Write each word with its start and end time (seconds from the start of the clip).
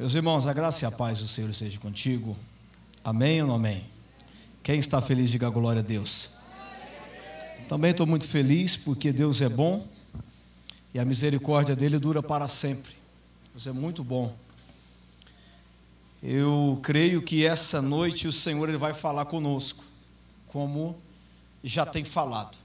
Meus 0.00 0.14
irmãos, 0.14 0.46
a 0.46 0.54
graça 0.54 0.82
e 0.82 0.88
a 0.88 0.90
paz 0.90 1.18
do 1.18 1.26
Senhor 1.26 1.50
esteja 1.50 1.78
contigo. 1.78 2.34
Amém 3.04 3.42
ou 3.42 3.48
não 3.48 3.56
amém? 3.56 3.84
Quem 4.62 4.78
está 4.78 5.02
feliz, 5.02 5.28
diga 5.28 5.50
glória 5.50 5.80
a 5.80 5.82
Deus. 5.82 6.38
Também 7.68 7.90
estou 7.90 8.06
muito 8.06 8.26
feliz 8.26 8.78
porque 8.78 9.12
Deus 9.12 9.42
é 9.42 9.48
bom 9.50 9.86
e 10.94 10.98
a 10.98 11.04
misericórdia 11.04 11.76
dele 11.76 11.98
dura 11.98 12.22
para 12.22 12.48
sempre. 12.48 12.94
Deus 13.52 13.66
é 13.66 13.72
muito 13.72 14.02
bom. 14.02 14.34
Eu 16.22 16.80
creio 16.82 17.20
que 17.20 17.44
essa 17.44 17.82
noite 17.82 18.26
o 18.26 18.32
Senhor 18.32 18.70
ele 18.70 18.78
vai 18.78 18.94
falar 18.94 19.26
conosco, 19.26 19.84
como 20.48 20.96
já 21.62 21.84
tem 21.84 22.04
falado. 22.04 22.56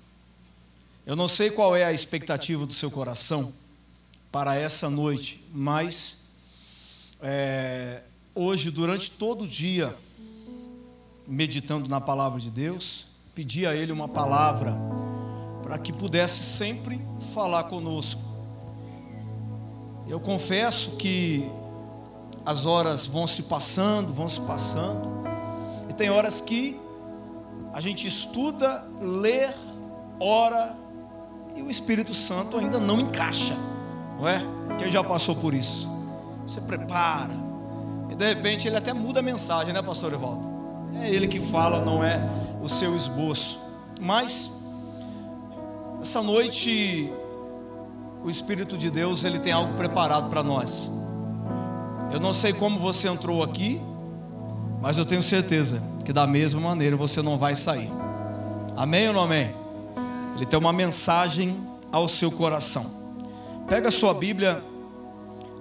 Eu 1.06 1.18
não 1.18 1.28
sei 1.28 1.52
qual 1.52 1.76
é 1.76 1.84
a 1.84 1.92
expectativa 1.92 2.66
do 2.66 2.72
seu 2.72 2.90
coração 2.90 3.52
para 4.32 4.56
essa 4.56 4.90
noite, 4.90 5.44
mas 5.54 6.24
é, 7.28 8.04
hoje, 8.36 8.70
durante 8.70 9.10
todo 9.10 9.46
o 9.46 9.47
dia, 9.47 9.96
meditando 11.25 11.89
na 11.89 12.00
palavra 12.00 12.39
de 12.39 12.51
Deus, 12.51 13.07
pedi 13.34 13.65
a 13.65 13.75
Ele 13.75 13.92
uma 13.92 14.07
palavra 14.07 14.75
para 15.64 15.79
que 15.79 15.92
pudesse 15.92 16.43
sempre 16.43 17.01
falar 17.34 17.64
conosco. 17.64 18.21
Eu 20.07 20.20
confesso 20.20 20.98
que 20.98 21.50
as 22.46 22.68
horas 22.68 23.07
vão 23.07 23.26
se 23.26 23.42
passando, 23.42 24.14
vão 24.14 24.29
se 24.29 24.39
passando, 24.42 25.10
e 25.89 25.93
tem 25.96 26.12
horas 26.12 26.39
que 26.39 26.79
a 27.73 27.82
gente 27.82 28.07
estuda, 28.07 28.87
lê, 29.01 29.50
ora, 30.20 30.78
e 31.56 31.64
o 31.64 31.71
Espírito 31.71 32.14
Santo 32.14 32.56
ainda 32.59 32.80
não 32.80 33.00
encaixa, 33.00 33.56
não 34.20 34.28
é? 34.28 34.44
Quem 34.78 34.92
já 34.92 35.03
passou 35.03 35.36
por 35.36 35.56
isso? 35.56 35.95
Você 36.45 36.62
prepara, 36.62 37.34
e 38.09 38.16
de 38.16 38.26
repente 38.26 38.67
ele 38.67 38.78
até 38.78 38.94
muda 38.94 39.20
a 39.20 39.23
mensagem, 39.23 39.73
né, 39.73 39.81
Pastor 39.81 40.14
Evaldo? 40.14 40.44
É 41.02 41.09
ele 41.09 41.28
que 41.28 41.40
fala, 41.40 41.84
não 41.84 42.04
é 42.04 42.22
o 42.62 42.70
seu 42.70 42.96
esboço. 42.96 43.60
Mas, 44.00 44.52
essa 46.02 46.22
noite, 46.22 47.12
o 48.24 48.30
Espírito 48.30 48.78
de 48.78 48.90
Deus 48.92 49.24
ele 49.26 49.40
tem 49.40 49.52
algo 49.52 49.74
preparado 49.74 50.30
para 50.30 50.44
nós. 50.44 50.92
Eu 52.12 52.20
não 52.20 52.32
sei 52.32 52.54
como 52.54 52.80
você 52.80 53.08
entrou 53.08 53.44
aqui, 53.44 53.82
mas 54.82 54.98
eu 54.98 55.06
tenho 55.06 55.24
certeza 55.24 55.82
que 56.06 56.14
da 56.14 56.28
mesma 56.28 56.62
maneira 56.62 56.96
você 56.96 57.22
não 57.22 57.38
vai 57.38 57.56
sair. 57.56 57.92
Amém 58.78 59.08
ou 59.08 59.14
não 59.14 59.24
amém? 59.24 59.54
Ele 60.36 60.46
tem 60.46 60.59
uma 60.59 60.72
mensagem 60.72 61.58
ao 61.92 62.08
seu 62.08 62.32
coração. 62.32 62.86
Pega 63.68 63.90
a 63.90 63.92
sua 63.92 64.14
Bíblia, 64.14 64.64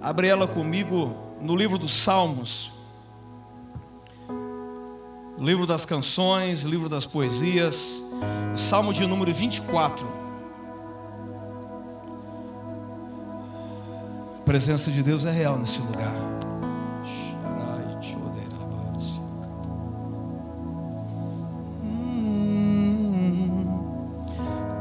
abre 0.05 0.27
ela 0.27 0.47
comigo 0.47 1.15
no 1.41 1.55
livro 1.55 1.79
dos 1.79 1.91
Salmos, 1.91 2.71
livro 5.35 5.65
das 5.65 5.83
canções, 5.83 6.61
livro 6.61 6.87
das 6.87 7.07
poesias, 7.07 8.03
Salmo 8.55 8.93
de 8.93 9.03
número 9.07 9.33
24. 9.33 10.07
A 14.37 14.43
presença 14.45 14.91
de 14.91 15.01
Deus 15.01 15.25
é 15.25 15.31
real 15.31 15.57
nesse 15.57 15.79
lugar. 15.79 16.13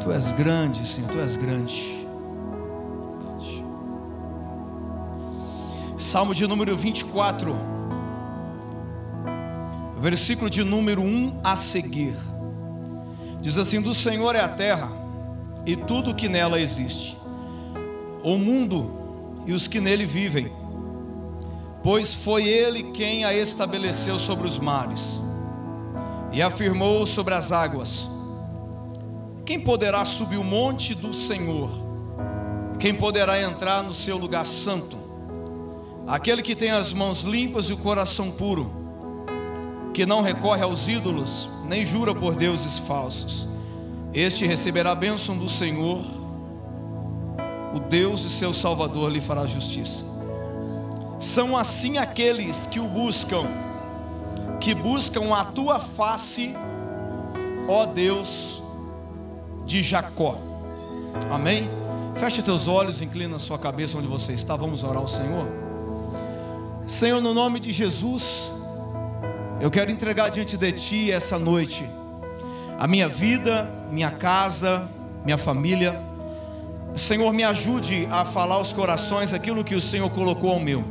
Tu 0.00 0.12
és 0.12 0.33
grande, 0.33 0.86
Senhor, 0.86 1.11
Tu 1.11 1.19
és 1.19 1.39
grande. 1.39 2.03
Salmo 6.14 6.32
de 6.32 6.46
número 6.46 6.76
24, 6.76 7.56
versículo 9.98 10.48
de 10.48 10.62
número 10.62 11.02
1 11.02 11.40
a 11.42 11.56
seguir. 11.56 12.14
Diz 13.40 13.58
assim: 13.58 13.80
Do 13.80 13.92
Senhor 13.92 14.36
é 14.36 14.40
a 14.40 14.46
terra 14.46 14.89
e 15.66 15.74
tudo 15.74 16.12
o 16.12 16.14
que 16.14 16.28
nela 16.28 16.61
existe, 16.61 17.18
o 18.22 18.39
mundo 18.39 19.42
e 19.44 19.52
os 19.52 19.66
que 19.66 19.80
nele 19.80 20.06
vivem, 20.06 20.52
pois 21.83 22.14
foi 22.14 22.44
Ele 22.44 22.92
quem 22.92 23.24
a 23.24 23.34
estabeleceu 23.34 24.16
sobre 24.16 24.46
os 24.46 24.56
mares 24.56 25.18
e 26.30 26.40
afirmou 26.40 27.06
sobre 27.06 27.34
as 27.34 27.50
águas. 27.50 28.08
Quem 29.44 29.58
poderá 29.58 30.05
subir 30.05 30.36
o 30.36 30.44
monte 30.44 30.94
do 30.94 31.12
Senhor? 31.12 31.70
Quem 32.78 32.94
poderá 32.94 33.42
entrar 33.42 33.83
no 33.83 33.92
seu 33.92 34.16
lugar 34.16 34.46
santo? 34.46 35.03
Aquele 36.06 36.42
que 36.42 36.54
tem 36.54 36.70
as 36.70 36.92
mãos 36.92 37.22
limpas 37.22 37.66
e 37.66 37.72
o 37.72 37.78
coração 37.78 38.30
puro, 38.30 38.70
que 39.94 40.04
não 40.04 40.20
recorre 40.20 40.62
aos 40.62 40.86
ídolos, 40.86 41.48
nem 41.66 41.84
jura 41.84 42.14
por 42.14 42.34
deuses 42.34 42.78
falsos. 42.78 43.48
Este 44.12 44.46
receberá 44.46 44.92
a 44.92 44.94
bênção 44.94 45.36
do 45.36 45.48
Senhor, 45.48 46.04
o 47.74 47.80
Deus 47.80 48.22
e 48.24 48.28
seu 48.28 48.52
Salvador 48.52 49.10
lhe 49.10 49.20
fará 49.20 49.46
justiça. 49.46 50.04
São 51.18 51.56
assim 51.56 51.96
aqueles 51.96 52.66
que 52.66 52.78
o 52.78 52.86
buscam, 52.86 53.46
que 54.60 54.74
buscam 54.74 55.34
a 55.34 55.44
tua 55.44 55.80
face, 55.80 56.54
ó 57.66 57.86
Deus 57.86 58.62
de 59.64 59.82
Jacó. 59.82 60.36
Amém? 61.30 61.68
Feche 62.14 62.42
teus 62.42 62.68
olhos, 62.68 63.00
inclina 63.00 63.36
a 63.36 63.38
sua 63.38 63.58
cabeça 63.58 63.96
onde 63.96 64.06
você 64.06 64.34
está. 64.34 64.54
Vamos 64.54 64.84
orar 64.84 64.98
ao 64.98 65.08
Senhor. 65.08 65.64
Senhor, 66.86 67.18
no 67.18 67.33
nome 67.33 67.61
de 67.61 67.72
Jesus, 67.72 68.52
eu 69.58 69.70
quero 69.70 69.90
entregar 69.90 70.28
diante 70.28 70.55
de 70.55 70.70
Ti 70.70 71.11
essa 71.11 71.39
noite 71.39 71.89
a 72.78 72.86
minha 72.86 73.08
vida, 73.08 73.70
minha 73.90 74.11
casa, 74.11 74.86
minha 75.24 75.39
família. 75.39 75.98
Senhor, 76.95 77.33
me 77.33 77.42
ajude 77.42 78.06
a 78.11 78.27
falar 78.27 78.56
aos 78.56 78.70
corações 78.70 79.33
aquilo 79.33 79.64
que 79.64 79.74
o 79.74 79.80
Senhor 79.80 80.11
colocou 80.11 80.50
ao 80.50 80.61
meu. 80.61 80.84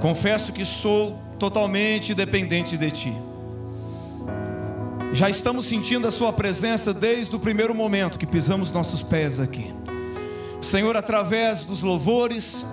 Confesso 0.00 0.52
que 0.52 0.64
sou 0.64 1.16
totalmente 1.38 2.12
dependente 2.12 2.76
de 2.76 2.90
Ti. 2.90 3.12
Já 5.12 5.30
estamos 5.30 5.66
sentindo 5.66 6.08
a 6.08 6.10
Sua 6.10 6.32
presença 6.32 6.92
desde 6.92 7.36
o 7.36 7.38
primeiro 7.38 7.72
momento 7.72 8.18
que 8.18 8.26
pisamos 8.26 8.72
nossos 8.72 9.04
pés 9.04 9.38
aqui. 9.38 9.72
Senhor, 10.60 10.96
através 10.96 11.64
dos 11.64 11.82
louvores, 11.82 12.66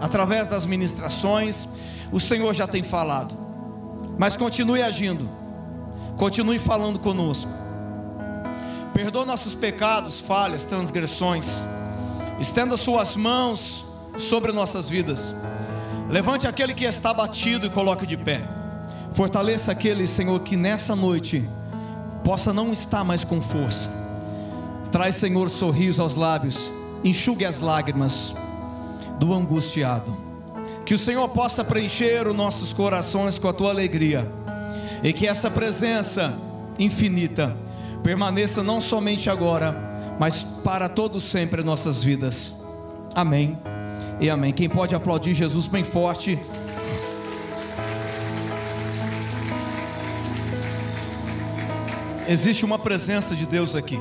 através 0.00 0.48
das 0.48 0.64
ministrações, 0.64 1.68
o 2.10 2.18
Senhor 2.18 2.54
já 2.54 2.66
tem 2.66 2.82
falado. 2.82 3.36
Mas 4.18 4.36
continue 4.36 4.82
agindo, 4.82 5.28
continue 6.16 6.58
falando 6.58 6.98
conosco. 6.98 7.50
Perdoa 8.92 9.24
nossos 9.24 9.54
pecados, 9.54 10.18
falhas, 10.18 10.64
transgressões. 10.64 11.48
Estenda 12.40 12.76
Suas 12.76 13.14
mãos 13.14 13.86
sobre 14.18 14.52
nossas 14.52 14.88
vidas. 14.88 15.34
Levante 16.08 16.46
aquele 16.46 16.74
que 16.74 16.84
está 16.84 17.14
batido 17.14 17.66
e 17.66 17.70
coloque 17.70 18.06
de 18.06 18.16
pé. 18.16 18.42
Fortaleça 19.12 19.72
aquele, 19.72 20.06
Senhor, 20.06 20.40
que 20.40 20.56
nessa 20.56 20.96
noite 20.96 21.48
possa 22.24 22.52
não 22.52 22.72
estar 22.72 23.04
mais 23.04 23.24
com 23.24 23.40
força. 23.40 23.90
Traz, 24.90 25.16
Senhor, 25.16 25.48
sorriso 25.50 26.02
aos 26.02 26.14
lábios, 26.14 26.70
enxugue 27.04 27.44
as 27.44 27.60
lágrimas 27.60 28.34
do 29.20 29.34
angustiado. 29.34 30.16
Que 30.86 30.94
o 30.94 30.98
Senhor 30.98 31.28
possa 31.28 31.62
preencher 31.62 32.26
os 32.26 32.34
nossos 32.34 32.72
corações 32.72 33.38
com 33.38 33.46
a 33.46 33.52
tua 33.52 33.70
alegria 33.70 34.28
e 35.02 35.12
que 35.12 35.26
essa 35.26 35.50
presença 35.50 36.34
infinita 36.78 37.54
permaneça 38.02 38.62
não 38.62 38.80
somente 38.80 39.28
agora, 39.28 40.16
mas 40.18 40.42
para 40.42 40.88
todos 40.88 41.22
sempre 41.22 41.60
em 41.60 41.64
nossas 41.64 42.02
vidas. 42.02 42.54
Amém 43.14 43.58
e 44.18 44.30
amém. 44.30 44.54
Quem 44.54 44.70
pode 44.70 44.94
aplaudir 44.94 45.34
Jesus 45.34 45.66
bem 45.66 45.84
forte? 45.84 46.38
Existe 52.26 52.64
uma 52.64 52.78
presença 52.78 53.36
de 53.36 53.44
Deus 53.44 53.76
aqui. 53.76 53.98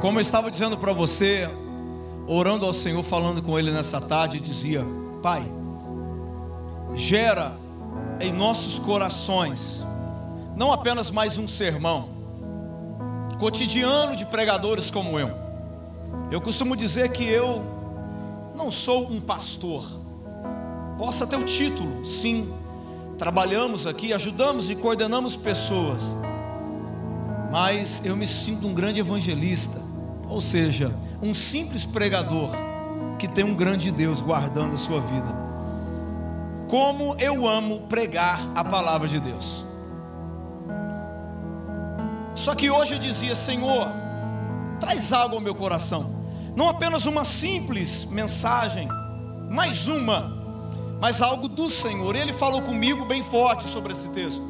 Como 0.00 0.18
eu 0.18 0.22
estava 0.22 0.50
dizendo 0.50 0.78
para 0.78 0.92
você, 0.94 1.50
orando 2.32 2.64
ao 2.64 2.72
Senhor, 2.72 3.02
falando 3.02 3.42
com 3.42 3.58
Ele 3.58 3.72
nessa 3.72 4.00
tarde, 4.00 4.40
dizia: 4.40 4.84
Pai, 5.20 5.44
gera 6.94 7.56
em 8.20 8.32
nossos 8.32 8.78
corações, 8.78 9.84
não 10.54 10.72
apenas 10.72 11.10
mais 11.10 11.36
um 11.36 11.48
sermão, 11.48 12.10
cotidiano 13.38 14.14
de 14.14 14.24
pregadores 14.24 14.90
como 14.90 15.18
eu. 15.18 15.30
Eu 16.30 16.40
costumo 16.40 16.76
dizer 16.76 17.10
que 17.10 17.24
eu 17.24 17.64
não 18.54 18.70
sou 18.70 19.10
um 19.10 19.20
pastor, 19.20 19.84
possa 20.98 21.26
ter 21.26 21.36
o 21.36 21.44
título, 21.44 22.06
sim, 22.06 22.52
trabalhamos 23.18 23.88
aqui, 23.88 24.12
ajudamos 24.12 24.70
e 24.70 24.76
coordenamos 24.76 25.34
pessoas, 25.34 26.14
mas 27.50 28.04
eu 28.04 28.16
me 28.16 28.26
sinto 28.26 28.68
um 28.68 28.74
grande 28.74 29.00
evangelista, 29.00 29.82
ou 30.28 30.40
seja, 30.40 30.94
um 31.22 31.34
simples 31.34 31.84
pregador 31.84 32.50
que 33.18 33.28
tem 33.28 33.44
um 33.44 33.54
grande 33.54 33.90
Deus 33.90 34.20
guardando 34.20 34.74
a 34.74 34.78
sua 34.78 35.00
vida. 35.00 35.50
como 36.70 37.16
eu 37.18 37.48
amo 37.48 37.80
pregar 37.88 38.48
a 38.54 38.62
palavra 38.62 39.08
de 39.08 39.18
Deus. 39.18 39.64
Só 42.32 42.54
que 42.54 42.70
hoje 42.70 42.94
eu 42.94 42.98
dizia, 43.00 43.34
Senhor, 43.34 43.88
traz 44.78 45.12
algo 45.12 45.34
ao 45.34 45.40
meu 45.40 45.52
coração, 45.52 46.14
não 46.54 46.68
apenas 46.68 47.06
uma 47.06 47.24
simples 47.24 48.04
mensagem, 48.04 48.86
mais 49.50 49.88
uma, 49.88 50.32
mas 51.00 51.20
algo 51.20 51.48
do 51.48 51.68
Senhor. 51.68 52.14
Ele 52.14 52.32
falou 52.32 52.62
comigo 52.62 53.04
bem 53.04 53.20
forte 53.20 53.68
sobre 53.68 53.90
esse 53.90 54.08
texto. 54.10 54.42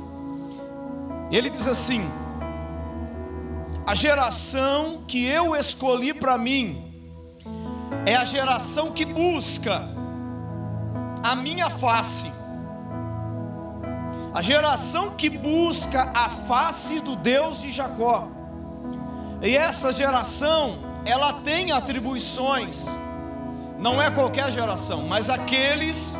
Ele 1.30 1.48
diz 1.48 1.66
assim: 1.66 2.04
a 3.90 3.94
geração 3.96 5.02
que 5.08 5.26
eu 5.26 5.56
escolhi 5.56 6.14
para 6.14 6.38
mim 6.38 6.94
é 8.06 8.14
a 8.14 8.24
geração 8.24 8.92
que 8.92 9.04
busca 9.04 9.82
a 11.24 11.34
minha 11.34 11.68
face. 11.68 12.30
A 14.32 14.40
geração 14.42 15.16
que 15.16 15.28
busca 15.28 16.08
a 16.14 16.28
face 16.28 17.00
do 17.00 17.16
Deus 17.16 17.62
de 17.62 17.72
Jacó. 17.72 18.28
E 19.42 19.56
essa 19.56 19.92
geração, 19.92 20.78
ela 21.04 21.32
tem 21.32 21.72
atribuições. 21.72 22.86
Não 23.76 24.00
é 24.00 24.08
qualquer 24.08 24.52
geração, 24.52 25.02
mas 25.08 25.28
aqueles 25.28 26.16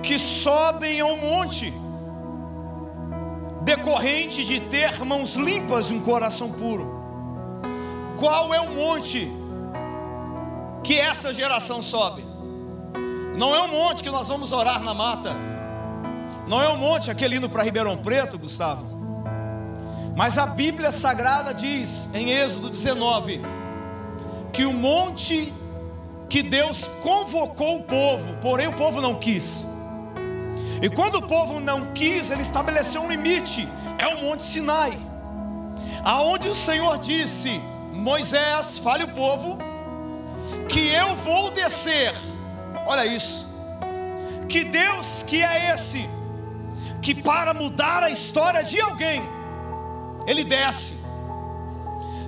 que 0.00 0.16
sobem 0.16 1.00
ao 1.00 1.16
monte, 1.16 1.74
decorrente 3.68 4.46
de 4.46 4.60
ter 4.60 5.04
mãos 5.04 5.34
limpas 5.34 5.90
e 5.90 5.92
um 5.92 6.00
coração 6.00 6.50
puro. 6.50 7.04
Qual 8.18 8.54
é 8.54 8.60
o 8.60 8.70
monte 8.70 9.30
que 10.82 10.98
essa 10.98 11.34
geração 11.34 11.82
sobe? 11.82 12.24
Não 13.36 13.54
é 13.54 13.60
um 13.60 13.68
monte 13.68 14.02
que 14.02 14.08
nós 14.08 14.26
vamos 14.26 14.52
orar 14.52 14.82
na 14.82 14.94
mata. 14.94 15.36
Não 16.46 16.62
é 16.62 16.68
um 16.70 16.78
monte 16.78 17.10
aquele 17.10 17.36
indo 17.36 17.50
para 17.50 17.62
Ribeirão 17.62 17.98
Preto, 17.98 18.38
Gustavo. 18.38 18.86
Mas 20.16 20.38
a 20.38 20.46
Bíblia 20.46 20.90
Sagrada 20.90 21.52
diz 21.52 22.08
em 22.14 22.30
Êxodo 22.30 22.70
19 22.70 23.42
que 24.50 24.64
o 24.64 24.72
monte 24.72 25.52
que 26.30 26.42
Deus 26.42 26.88
convocou 27.02 27.76
o 27.76 27.82
povo, 27.82 28.34
porém 28.40 28.66
o 28.66 28.72
povo 28.72 29.02
não 29.02 29.16
quis. 29.16 29.66
E 30.80 30.88
quando 30.88 31.16
o 31.16 31.22
povo 31.22 31.60
não 31.60 31.92
quis, 31.92 32.30
ele 32.30 32.42
estabeleceu 32.42 33.02
um 33.02 33.08
limite, 33.08 33.68
é 33.98 34.06
o 34.06 34.22
Monte 34.22 34.42
Sinai, 34.42 34.98
aonde 36.04 36.48
o 36.48 36.54
Senhor 36.54 36.98
disse: 36.98 37.60
Moisés, 37.92 38.78
fale 38.78 39.04
o 39.04 39.08
povo, 39.08 39.58
que 40.68 40.88
eu 40.88 41.16
vou 41.16 41.50
descer 41.50 42.14
Olha 42.88 43.04
isso. 43.04 43.46
Que 44.48 44.64
Deus 44.64 45.22
que 45.26 45.42
é 45.42 45.74
esse 45.74 46.08
que 47.02 47.14
para 47.14 47.52
mudar 47.52 48.02
a 48.02 48.10
história 48.10 48.64
de 48.64 48.80
alguém, 48.80 49.22
ele 50.26 50.42
desce. 50.42 50.94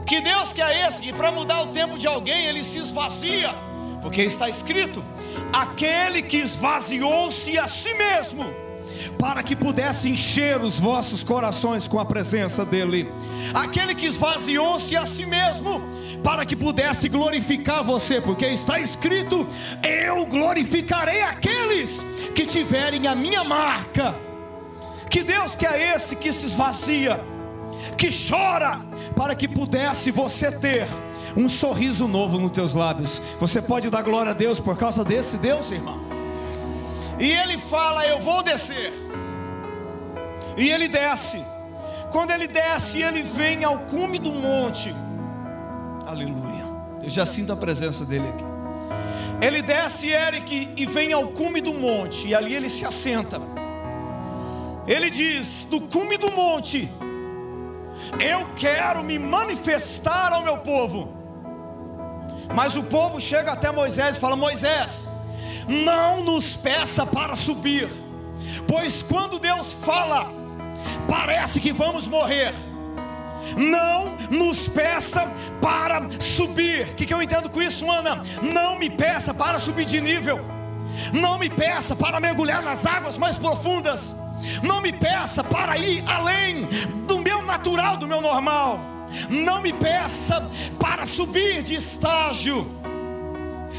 Que 0.07 0.21
Deus 0.21 0.53
que 0.53 0.61
é 0.61 0.87
esse 0.87 1.01
que 1.01 1.15
para 1.15 1.31
mudar 1.33 1.63
o 1.63 1.69
tempo 1.69 1.99
de 1.99 2.07
alguém, 2.07 2.45
ele 2.45 2.63
se 2.63 2.77
esvazia, 2.77 3.55
porque 4.03 4.23
está 4.23 4.51
escrito: 4.51 5.03
aquele 5.53 6.23
que 6.23 6.39
esvaziou-se 6.39 7.59
a 7.59 7.67
si 7.69 7.93
mesmo 7.95 8.45
para 9.19 9.43
que 9.43 9.55
pudesse 9.55 10.09
encher 10.09 10.61
os 10.61 10.79
vossos 10.79 11.23
corações 11.23 11.87
com 11.87 11.99
a 11.99 12.05
presença 12.05 12.65
dEle. 12.65 13.11
Aquele 13.55 13.95
que 13.95 14.07
esvaziou-se 14.07 14.97
a 14.97 15.07
si 15.07 15.27
mesmo, 15.27 15.83
para 16.23 16.45
que 16.45 16.57
pudesse 16.57 17.09
glorificar 17.09 17.85
você, 17.85 18.21
porque 18.21 18.47
está 18.47 18.79
escrito: 18.79 19.47
Eu 19.83 20.27
glorificarei 20.27 21.23
aqueles 21.23 22.01
que 22.35 22.47
tiverem 22.47 23.07
a 23.07 23.15
minha 23.15 23.45
marca. 23.45 24.15
Que 25.09 25.23
Deus 25.23 25.57
que 25.57 25.67
é 25.67 25.95
esse 25.97 26.15
que 26.15 26.33
se 26.33 26.47
esvazia, 26.47 27.21
que 27.99 28.09
chora, 28.11 28.81
para 29.17 29.35
que 29.35 29.49
pudesse 29.49 30.11
você 30.11 30.53
ter 30.53 30.87
um 31.37 31.49
sorriso 31.49 32.07
novo 32.09 32.39
nos 32.39 32.51
teus 32.51 32.75
lábios. 32.75 33.21
Você 33.39 33.61
pode 33.61 33.91
dar 33.91 34.03
glória 34.03 34.33
a 34.33 34.35
Deus 34.35 34.59
por 34.61 34.77
causa 34.77 35.05
desse 35.05 35.37
Deus, 35.37 35.71
irmão? 35.71 36.01
E 37.19 37.31
ele 37.31 37.59
fala: 37.59 38.07
Eu 38.07 38.21
vou 38.21 38.43
descer. 38.43 38.93
E 40.57 40.71
ele 40.71 40.89
desce. 40.89 41.45
Quando 42.11 42.33
ele 42.33 42.49
desce, 42.49 43.01
ele 43.03 43.23
vem 43.23 43.63
ao 43.63 43.79
cume 43.81 44.19
do 44.19 44.33
monte. 44.33 44.95
Aleluia. 46.07 46.65
Eu 47.03 47.09
já 47.09 47.25
sinto 47.25 47.53
a 47.53 47.57
presença 47.57 48.05
dele 48.05 48.29
aqui. 48.29 48.45
Ele 49.41 49.63
desce, 49.63 50.09
Eric, 50.09 50.71
e 50.77 50.87
vem 50.87 51.13
ao 51.13 51.29
cume 51.29 51.61
do 51.61 51.73
monte. 51.73 52.29
E 52.29 52.35
ali 52.35 52.55
ele 52.55 52.69
se 52.69 52.85
assenta. 52.85 53.41
Ele 54.87 55.09
diz: 55.09 55.67
Do 55.71 55.81
cume 55.81 56.19
do 56.19 56.31
monte, 56.33 56.89
eu 58.19 58.47
quero 58.57 59.05
me 59.05 59.19
manifestar 59.19 60.33
ao 60.33 60.43
meu 60.43 60.59
povo. 60.59 61.20
Mas 62.55 62.77
o 62.77 62.83
povo 62.83 63.21
chega 63.21 63.53
até 63.53 63.71
Moisés 63.71 64.17
e 64.17 64.21
fala: 64.21 64.37
Moisés, 64.37 65.09
não 65.69 66.23
nos 66.23 66.57
peça 66.57 67.07
para 67.07 67.37
subir, 67.37 67.89
pois 68.67 69.03
quando 69.03 69.39
Deus 69.39 69.73
fala, 69.73 70.31
parece 71.09 71.61
que 71.61 71.73
vamos 71.73 72.09
morrer. 72.09 72.55
Não 73.57 74.17
nos 74.31 74.69
peça 74.69 75.29
para 75.61 76.09
subir. 76.21 76.89
O 76.89 76.95
que, 76.95 77.07
que 77.07 77.13
eu 77.13 77.23
entendo 77.23 77.51
com 77.51 77.61
isso, 77.61 77.91
Ana? 77.91 78.23
Não 78.41 78.79
me 78.79 78.89
peça 78.89 79.35
para 79.35 79.59
subir 79.59 79.85
de 79.85 80.01
nível. 80.01 80.41
Não 81.13 81.39
me 81.39 81.49
peça 81.49 81.97
para 81.97 82.21
mergulhar 82.21 82.63
nas 82.63 82.87
águas 82.87 83.17
mais 83.17 83.37
profundas. 83.39 84.15
Não 84.63 84.81
me 84.81 84.93
peça 84.93 85.43
para 85.43 85.77
ir 85.79 86.05
além 86.07 86.67
do 87.07 87.19
meu 87.19 87.43
natural, 87.43 87.97
do 87.97 88.07
meu 88.07 88.21
normal. 88.21 88.81
Não 89.29 89.63
me 89.63 89.73
peça 89.73 90.49
para 90.79 91.07
subir 91.07 91.63
de 91.63 91.75
estágio 91.75 92.67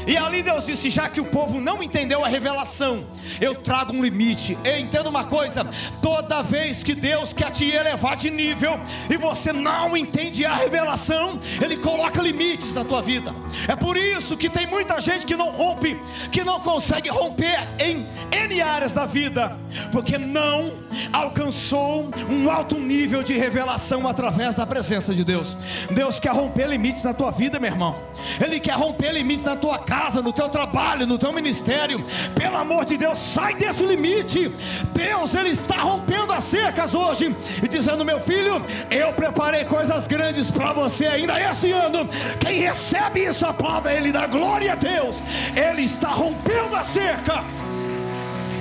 e 0.06 0.16
ali 0.16 0.42
Deus 0.42 0.66
disse: 0.66 0.90
já 0.90 1.08
que 1.08 1.20
o 1.20 1.24
povo 1.24 1.60
não 1.60 1.82
entendeu 1.82 2.24
a 2.24 2.28
revelação, 2.28 3.04
eu 3.40 3.54
trago 3.54 3.92
um 3.92 4.02
limite. 4.02 4.56
E 4.64 4.78
entenda 4.78 5.08
uma 5.08 5.24
coisa: 5.24 5.66
toda 6.00 6.42
vez 6.42 6.82
que 6.82 6.94
Deus 6.94 7.32
quer 7.32 7.50
te 7.50 7.70
elevar 7.70 8.16
de 8.16 8.30
nível 8.30 8.78
e 9.08 9.16
você 9.16 9.52
não 9.52 9.96
entende 9.96 10.44
a 10.44 10.54
revelação, 10.54 11.38
Ele 11.60 11.76
coloca 11.76 12.22
limites 12.22 12.74
na 12.74 12.84
tua 12.84 13.02
vida. 13.02 13.34
É 13.68 13.76
por 13.76 13.96
isso 13.96 14.36
que 14.36 14.48
tem 14.48 14.66
muita 14.66 15.00
gente 15.00 15.26
que 15.26 15.36
não 15.36 15.50
rompe, 15.50 16.00
que 16.30 16.44
não 16.44 16.60
consegue 16.60 17.08
romper 17.08 17.68
em 17.78 18.06
N 18.30 18.62
áreas 18.62 18.92
da 18.92 19.06
vida, 19.06 19.56
porque 19.90 20.18
não 20.18 20.72
alcançou 21.12 22.10
um 22.28 22.50
alto 22.50 22.78
nível 22.78 23.22
de 23.22 23.34
revelação 23.34 24.08
através 24.08 24.54
da 24.54 24.66
presença 24.66 25.14
de 25.14 25.24
Deus. 25.24 25.56
Deus 25.90 26.18
quer 26.18 26.32
romper 26.32 26.66
limites 26.66 27.02
na 27.02 27.14
tua 27.14 27.30
vida, 27.30 27.58
meu 27.58 27.70
irmão. 27.70 27.96
Ele 28.40 28.60
quer 28.60 28.74
romper 28.74 29.12
limites 29.12 29.44
na 29.44 29.56
tua 29.56 29.78
casa, 29.78 29.91
no 30.22 30.32
teu 30.32 30.48
trabalho, 30.48 31.06
no 31.06 31.18
teu 31.18 31.32
ministério. 31.32 32.04
Pelo 32.34 32.56
amor 32.56 32.84
de 32.84 32.96
Deus, 32.96 33.18
sai 33.18 33.54
desse 33.54 33.84
limite. 33.84 34.48
Deus, 34.92 35.34
Ele 35.34 35.50
está 35.50 35.76
rompendo 35.76 36.32
as 36.32 36.44
cercas 36.44 36.94
hoje 36.94 37.34
e 37.62 37.68
dizendo: 37.68 38.04
Meu 38.04 38.20
filho, 38.20 38.64
eu 38.90 39.12
preparei 39.12 39.64
coisas 39.64 40.06
grandes 40.06 40.50
para 40.50 40.72
você 40.72 41.06
ainda 41.06 41.40
esse 41.40 41.70
ano. 41.70 42.08
Quem 42.40 42.60
recebe 42.60 43.24
isso, 43.24 43.46
aplauda 43.46 43.92
Ele, 43.92 44.12
dá 44.12 44.26
glória 44.26 44.72
a 44.72 44.76
Deus. 44.76 45.16
Ele 45.54 45.82
está 45.82 46.08
rompendo 46.08 46.74
a 46.74 46.84
cerca, 46.84 47.44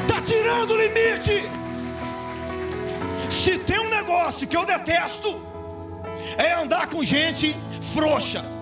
está 0.01 0.21
tirando 0.21 0.71
o 0.71 0.77
limite. 0.77 1.50
Se 3.29 3.57
tem 3.57 3.79
um 3.79 3.89
negócio 3.89 4.47
que 4.47 4.57
eu 4.57 4.65
detesto, 4.65 5.39
é 6.38 6.53
andar 6.53 6.88
com 6.88 7.03
gente 7.03 7.55
frouxa 7.93 8.61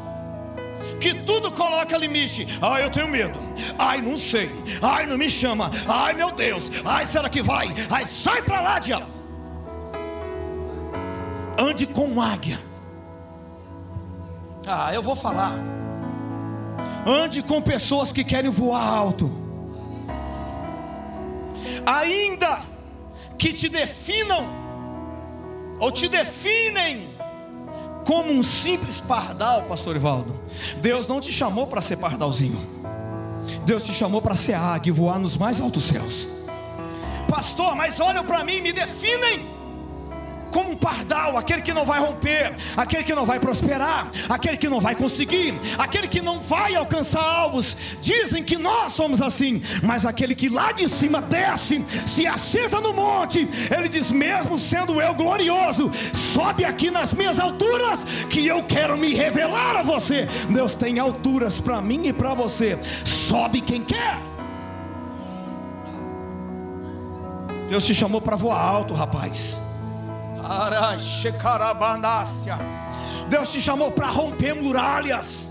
que 1.00 1.14
tudo 1.14 1.52
coloca 1.52 1.98
limite. 1.98 2.48
Ai, 2.62 2.84
eu 2.84 2.92
tenho 2.92 3.08
medo. 3.08 3.40
Ai, 3.78 4.02
não 4.02 4.18
sei. 4.18 4.50
Ai, 4.82 5.06
não 5.06 5.18
me 5.18 5.30
chama. 5.30 5.72
Ai, 5.88 6.14
meu 6.14 6.32
Deus. 6.32 6.70
Ai, 6.86 7.06
será 7.06 7.30
que 7.30 7.42
vai? 7.42 7.74
Ai, 7.90 8.06
sai 8.06 8.42
para 8.42 8.62
lá, 8.62 8.80
diabo. 8.80 9.08
Ande 11.58 11.86
com 11.88 12.22
águia. 12.22 12.60
Ah, 14.68 14.94
eu 14.94 15.02
vou 15.02 15.16
falar. 15.16 15.54
Ande 17.06 17.42
com 17.42 17.62
pessoas 17.62 18.12
que 18.12 18.24
querem 18.24 18.52
voar 18.52 18.84
alto. 18.84 19.32
Ainda 21.86 22.62
que 23.38 23.54
te 23.54 23.70
definam 23.70 24.46
ou 25.80 25.92
te 25.92 26.08
definem 26.08 27.10
como 28.10 28.32
um 28.32 28.42
simples 28.42 29.00
pardal, 29.00 29.66
pastor 29.66 29.96
Ivaldo. 29.96 30.36
Deus 30.82 31.08
não 31.08 31.22
te 31.22 31.32
chamou 31.32 31.68
para 31.68 31.80
ser 31.80 31.96
pardalzinho. 31.96 32.60
Deus 33.68 33.84
te 33.84 33.94
chamou 33.94 34.20
para 34.20 34.36
ser 34.36 34.56
águia 34.56 34.90
e 34.90 34.92
voar 34.92 35.20
nos 35.20 35.38
mais 35.38 35.62
altos 35.62 35.84
céus. 35.84 36.28
Pastor, 37.30 37.76
mas 37.76 38.00
olham 38.00 38.26
para 38.26 38.44
mim, 38.44 38.62
me 38.62 38.74
definem. 38.74 39.59
Como 40.52 40.72
um 40.72 40.76
pardal, 40.76 41.38
aquele 41.38 41.62
que 41.62 41.74
não 41.74 41.86
vai 41.86 42.00
romper, 42.00 42.56
aquele 42.76 43.04
que 43.04 43.16
não 43.16 43.26
vai 43.26 43.40
prosperar, 43.40 44.12
aquele 44.28 44.58
que 44.58 44.70
não 44.70 44.80
vai 44.80 44.96
conseguir, 44.96 45.60
aquele 45.78 46.08
que 46.08 46.22
não 46.22 46.40
vai 46.40 46.76
alcançar 46.76 47.22
alvos. 47.22 47.76
Dizem 48.02 48.44
que 48.44 48.58
nós 48.58 48.94
somos 48.94 49.22
assim, 49.22 49.62
mas 49.84 50.06
aquele 50.06 50.36
que 50.36 50.50
lá 50.50 50.72
de 50.72 50.88
cima 50.88 51.22
desce, 51.22 51.84
se 52.06 52.26
assenta 52.26 52.82
no 52.82 52.94
monte, 52.94 53.48
ele 53.76 53.88
diz: 53.88 54.12
mesmo 54.12 54.60
sendo 54.60 55.02
eu 55.02 55.14
glorioso, 55.14 55.92
sobe 56.14 56.66
aqui 56.66 56.92
nas 56.92 57.14
minhas 57.14 57.40
alturas, 57.40 58.00
que 58.30 58.46
eu 58.46 58.64
quero 58.64 58.98
me 58.98 59.14
revelar 59.14 59.76
a 59.76 59.84
você. 59.84 60.28
Deus 60.50 60.76
tem 60.76 61.00
alturas 61.00 61.60
para 61.60 61.82
mim 61.82 62.08
e 62.08 62.14
para 62.14 62.34
você. 62.34 62.78
Sobe 63.06 63.62
quem 63.62 63.84
quer. 63.84 64.20
Deus 67.70 67.86
te 67.86 67.94
chamou 67.94 68.20
para 68.20 68.36
voar 68.36 68.60
alto, 68.60 68.96
rapaz. 68.96 69.69
Deus 73.30 73.52
te 73.52 73.62
chamou 73.62 73.92
para 73.92 74.08
romper 74.08 74.56
muralhas. 74.56 75.48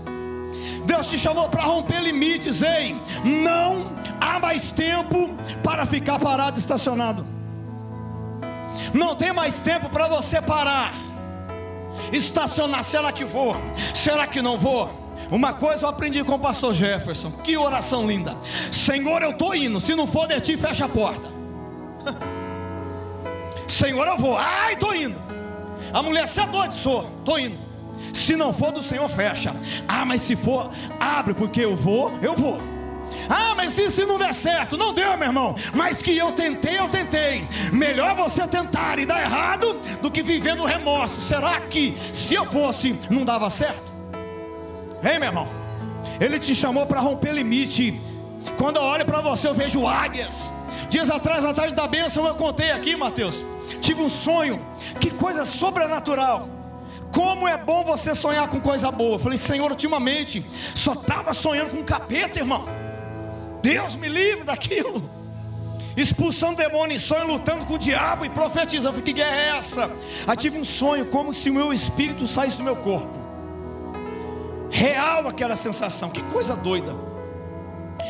Deus 0.85 1.07
te 1.09 1.17
chamou 1.17 1.47
para 1.47 1.63
romper 1.63 2.01
limites, 2.01 2.61
ei. 2.61 2.99
Não 3.23 3.91
há 4.19 4.39
mais 4.39 4.71
tempo 4.71 5.29
para 5.63 5.85
ficar 5.85 6.19
parado 6.19 6.59
estacionado. 6.59 7.25
Não 8.93 9.15
tem 9.15 9.31
mais 9.31 9.59
tempo 9.59 9.89
para 9.89 10.07
você 10.07 10.41
parar. 10.41 10.93
Estacionar, 12.11 12.83
será 12.83 13.11
que 13.11 13.23
vou? 13.23 13.55
Será 13.93 14.25
que 14.25 14.41
não 14.41 14.57
vou? 14.57 14.89
Uma 15.29 15.53
coisa 15.53 15.85
eu 15.85 15.89
aprendi 15.89 16.23
com 16.23 16.33
o 16.33 16.39
pastor 16.39 16.73
Jefferson. 16.73 17.31
Que 17.43 17.55
oração 17.57 18.07
linda. 18.07 18.35
Senhor, 18.71 19.21
eu 19.21 19.31
estou 19.31 19.53
indo. 19.53 19.79
Se 19.79 19.95
não 19.95 20.07
for 20.07 20.27
de 20.27 20.39
ti, 20.41 20.57
fecha 20.57 20.85
a 20.85 20.89
porta. 20.89 21.29
Senhor, 23.69 24.05
eu 24.07 24.17
vou. 24.17 24.37
Ai, 24.37 24.73
estou 24.73 24.95
indo. 24.95 25.15
A 25.93 26.01
mulher, 26.01 26.27
você 26.27 26.41
é 26.41 26.47
doido? 26.47 26.73
Sou, 26.73 27.09
estou 27.19 27.39
indo. 27.39 27.57
Se 28.13 28.35
não 28.35 28.51
for 28.51 28.71
do 28.71 28.81
Senhor, 28.81 29.07
fecha. 29.09 29.55
Ah, 29.87 30.05
mas 30.05 30.21
se 30.21 30.35
for, 30.35 30.71
abre, 30.99 31.33
porque 31.33 31.61
eu 31.61 31.75
vou, 31.75 32.11
eu 32.21 32.35
vou. 32.35 32.59
Ah, 33.29 33.53
mas 33.55 33.77
e 33.77 33.89
se 33.89 34.05
não 34.05 34.17
der 34.17 34.33
certo? 34.33 34.77
Não 34.77 34.93
deu, 34.93 35.17
meu 35.17 35.27
irmão. 35.27 35.55
Mas 35.73 36.01
que 36.01 36.15
eu 36.15 36.31
tentei, 36.31 36.77
eu 36.77 36.89
tentei. 36.89 37.47
Melhor 37.71 38.15
você 38.15 38.47
tentar 38.47 38.99
e 38.99 39.05
dar 39.05 39.21
errado 39.21 39.79
do 40.01 40.11
que 40.11 40.21
viver 40.21 40.55
no 40.55 40.65
remorso. 40.65 41.19
Será 41.21 41.59
que 41.61 41.97
se 42.13 42.33
eu 42.33 42.45
fosse, 42.45 42.97
não 43.09 43.25
dava 43.25 43.49
certo? 43.49 43.91
Hein, 45.03 45.19
meu 45.19 45.29
irmão? 45.29 45.47
Ele 46.19 46.39
te 46.39 46.55
chamou 46.55 46.85
para 46.85 46.99
romper 46.99 47.33
limite. 47.33 47.99
Quando 48.57 48.77
eu 48.77 48.83
olho 48.83 49.05
para 49.05 49.21
você, 49.21 49.47
eu 49.47 49.53
vejo 49.53 49.87
águias. 49.87 50.51
Dias 50.89 51.09
atrás, 51.09 51.43
na 51.43 51.53
tarde 51.53 51.75
da 51.75 51.87
bênção, 51.87 52.25
eu 52.25 52.35
contei 52.35 52.71
aqui, 52.71 52.95
Mateus 52.95 53.43
tive 53.81 54.01
um 54.01 54.09
sonho, 54.09 54.63
que 54.99 55.09
coisa 55.11 55.45
sobrenatural. 55.45 56.47
Como 57.11 57.47
é 57.47 57.57
bom 57.57 57.83
você 57.83 58.13
sonhar 58.13 58.47
com 58.49 58.59
coisa 58.59 58.91
boa. 58.91 59.15
Eu 59.15 59.19
falei, 59.19 59.37
Senhor, 59.37 59.69
ultimamente 59.71 60.45
só 60.75 60.93
estava 60.93 61.33
sonhando 61.33 61.71
com 61.71 61.83
capeta, 61.83 62.39
irmão. 62.39 62.65
Deus 63.61 63.95
me 63.95 64.07
livre 64.07 64.43
daquilo. 64.43 65.09
Expulsando 65.97 66.57
demônio 66.57 66.95
em 66.95 66.99
sonho, 66.99 67.27
lutando 67.27 67.65
com 67.65 67.73
o 67.73 67.79
diabo 67.79 68.25
e 68.25 68.29
profetizando. 68.29 68.93
Falei, 68.93 69.03
que 69.03 69.13
guerra 69.13 69.35
é 69.35 69.57
essa? 69.57 69.91
Aí 70.25 70.37
tive 70.37 70.59
um 70.59 70.63
sonho, 70.63 71.07
como 71.07 71.33
se 71.33 71.49
o 71.49 71.53
meu 71.53 71.73
espírito 71.73 72.27
saísse 72.27 72.57
do 72.57 72.63
meu 72.63 72.75
corpo. 72.75 73.17
Real 74.69 75.27
aquela 75.27 75.55
sensação, 75.55 76.09
que 76.09 76.21
coisa 76.23 76.55
doida. 76.55 77.08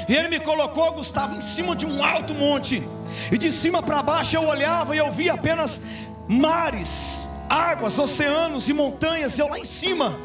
E 0.08 0.16
ele 0.16 0.28
me 0.30 0.40
colocou, 0.40 0.92
Gustavo, 0.94 1.36
em 1.36 1.42
cima 1.42 1.76
de 1.76 1.86
um 1.86 2.04
alto 2.04 2.34
monte. 2.34 2.84
E 3.32 3.38
de 3.38 3.52
cima 3.52 3.82
para 3.82 4.02
baixo 4.02 4.36
eu 4.36 4.44
olhava 4.44 4.96
e 4.96 5.00
eu 5.00 5.12
via 5.12 5.34
apenas 5.34 5.82
mares, 6.28 7.28
águas, 7.50 7.98
oceanos 7.98 8.70
e 8.70 8.74
montanhas. 8.74 9.38
E 9.38 9.42
eu 9.42 9.50
lá 9.50 9.60
em 9.60 9.66
cima, 9.66 10.18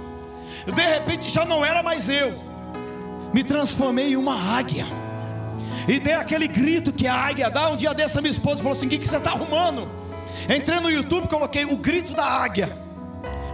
de 0.66 0.86
repente 0.86 1.28
já 1.28 1.44
não 1.44 1.64
era 1.64 1.82
mais 1.82 2.08
eu. 2.08 2.34
Me 3.32 3.42
transformei 3.42 4.12
em 4.12 4.16
uma 4.16 4.56
águia. 4.56 4.86
E 5.88 5.98
dei 5.98 6.14
aquele 6.14 6.46
grito 6.46 6.92
que 6.92 7.06
a 7.06 7.14
águia 7.14 7.50
dá. 7.50 7.68
Um 7.68 7.76
dia 7.76 7.92
dessa 7.92 8.20
minha 8.20 8.30
esposa 8.30 8.58
falou 8.58 8.72
assim: 8.72 8.86
O 8.86 8.88
que, 8.88 8.98
que 8.98 9.08
você 9.08 9.16
está 9.16 9.30
arrumando? 9.30 9.88
Entrei 10.48 10.80
no 10.80 10.90
YouTube, 10.90 11.28
coloquei 11.28 11.64
o 11.64 11.76
grito 11.76 12.14
da 12.14 12.24
águia. 12.24 12.84